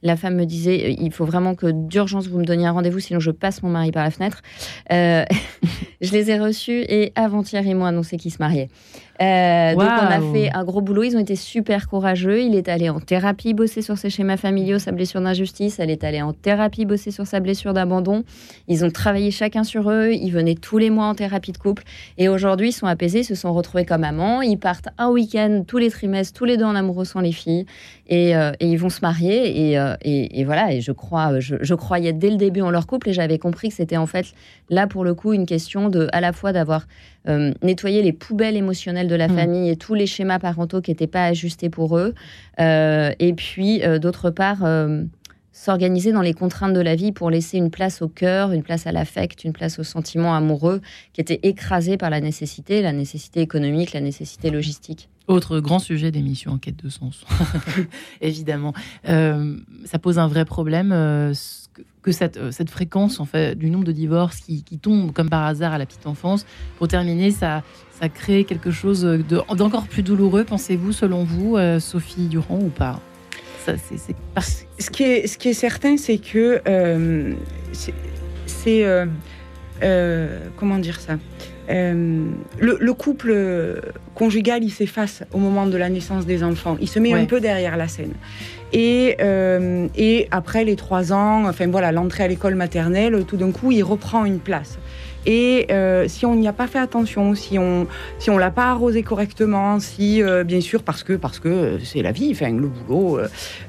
[0.04, 3.20] la femme me disait, il faut vraiment que d'urgence vous me donniez un rendez-vous, sinon
[3.20, 4.42] je passe mon mari par la fenêtre.
[4.92, 5.26] Euh,
[6.02, 8.70] je les ai reçus et avant-hier, ils m'ont annoncé qu'ils se mariaient.
[9.22, 11.04] Euh, donc on a fait un gros boulot.
[11.04, 12.42] Ils ont été super courageux.
[12.42, 15.80] Il est allé en thérapie bosser sur ses schémas familiaux, sa blessure d'injustice.
[15.80, 18.24] Elle est allée en thérapie bosser sur sa blessure d'abandon.
[18.68, 20.12] Ils ont travaillé chacun sur eux.
[20.14, 21.84] Ils venaient tous les mois en thérapie de couple.
[22.18, 24.42] Et aujourd'hui, ils sont apaisés, ils se sont retrouvés comme amants.
[24.42, 27.66] Ils partent un week-end tous les trimestres, tous les deux en amoureux sans les filles.
[28.08, 29.78] Et, euh, ils vont se marier.
[29.78, 30.74] Euh, et, et, voilà.
[30.74, 33.70] Et je crois, je, je, croyais dès le début en leur couple et j'avais compris
[33.70, 34.28] que c'était en fait
[34.70, 36.88] là pour le coup une question de à la fois d'avoir
[37.28, 39.36] euh, nettoyer les poubelles émotionnelles de la mm.
[39.36, 42.14] famille et tous les schémas parentaux qui n'étaient pas ajustés pour eux.
[42.60, 44.66] Euh, et puis, euh, d'autre part,
[45.52, 48.88] s'organiser dans les contraintes de la vie pour laisser une place au cœur, une place
[48.88, 53.42] à l'affect, une place au sentiment amoureux qui était écrasé par la nécessité, la nécessité
[53.42, 55.10] économique, la nécessité logistique.
[55.30, 57.24] Autre grand sujet d'émission, enquête de sens,
[58.22, 58.74] évidemment.
[59.06, 60.92] ça pose un vrai problème
[62.02, 65.30] que cette, euh, cette, fréquence en fait, du nombre de divorces qui, qui, tombe comme
[65.30, 66.46] par hasard à la petite enfance,
[66.78, 67.64] pour terminer, ça,
[68.00, 69.04] ça crée quelque chose
[69.56, 73.00] d'encore plus douloureux, pensez-vous, selon vous, euh, Sophie Durand, ou pas?
[73.66, 77.34] Ça, ce, qui est, ce qui est certain, c'est que euh,
[78.46, 79.08] c'est...
[80.56, 81.18] comment dire ça?
[81.70, 83.82] Le, couple
[84.16, 86.78] conjugal, il s'efface au moment de la naissance des enfants.
[86.82, 88.14] Il se met un peu derrière la scène.
[88.72, 93.52] Et, euh, et après les trois ans, enfin voilà, l'entrée à l'école maternelle, tout d'un
[93.52, 94.78] coup, il reprend une place.
[95.26, 97.88] Et euh, si on n'y a pas fait attention, si on
[98.20, 102.02] si on l'a pas arrosé correctement, si euh, bien sûr parce que parce que c'est
[102.02, 103.20] la vie, enfin le boulot,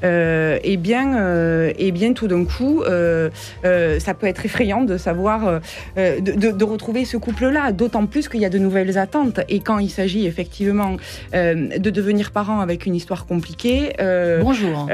[0.05, 5.61] euh, et bien et bien tout d'un coup, ça peut être effrayant de savoir
[5.97, 7.73] de, de, retrouver ce couple-là.
[7.73, 9.41] D'autant plus qu'il y a de nouvelles attentes.
[9.49, 10.97] Et quand il s'agit effectivement
[11.33, 13.93] de devenir parent avec une histoire compliquée,
[14.41, 14.89] bonjour.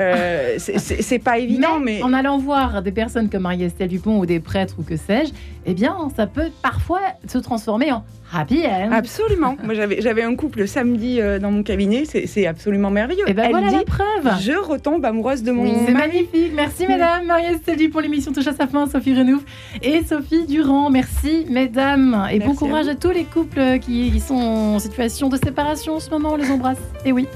[0.59, 4.41] c'est pas évident, mais, mais, en allant voir des personnes comme Marie-Estelle Dupont ou des
[4.41, 5.33] prêtres ou que sais-je,
[5.67, 8.91] eh bien, ça peut parfois se transformer en happy end.
[8.93, 9.57] Absolument.
[9.63, 12.05] Moi, j'avais un couple samedi euh, dans mon cabinet.
[12.05, 13.27] C'est absolument merveilleux.
[13.27, 14.41] Et eh ben voilà la preuve.
[14.41, 15.87] Je retombe amoureuse de mon.
[15.87, 16.53] c'est magnifique.
[16.55, 17.27] Merci, mesdames.
[17.27, 18.87] Marie-Estelle pour l'émission Touche à sa fin.
[18.87, 19.43] Sophie Renouf
[19.83, 20.91] et Sophie Durand.
[20.91, 22.27] Merci, mesdames.
[22.33, 26.01] Et bon courage à, tous les couples qui, qui sont en situation de séparation en
[26.01, 26.33] ce moment.
[26.33, 26.79] On les embrasse.
[27.05, 27.27] Et oui.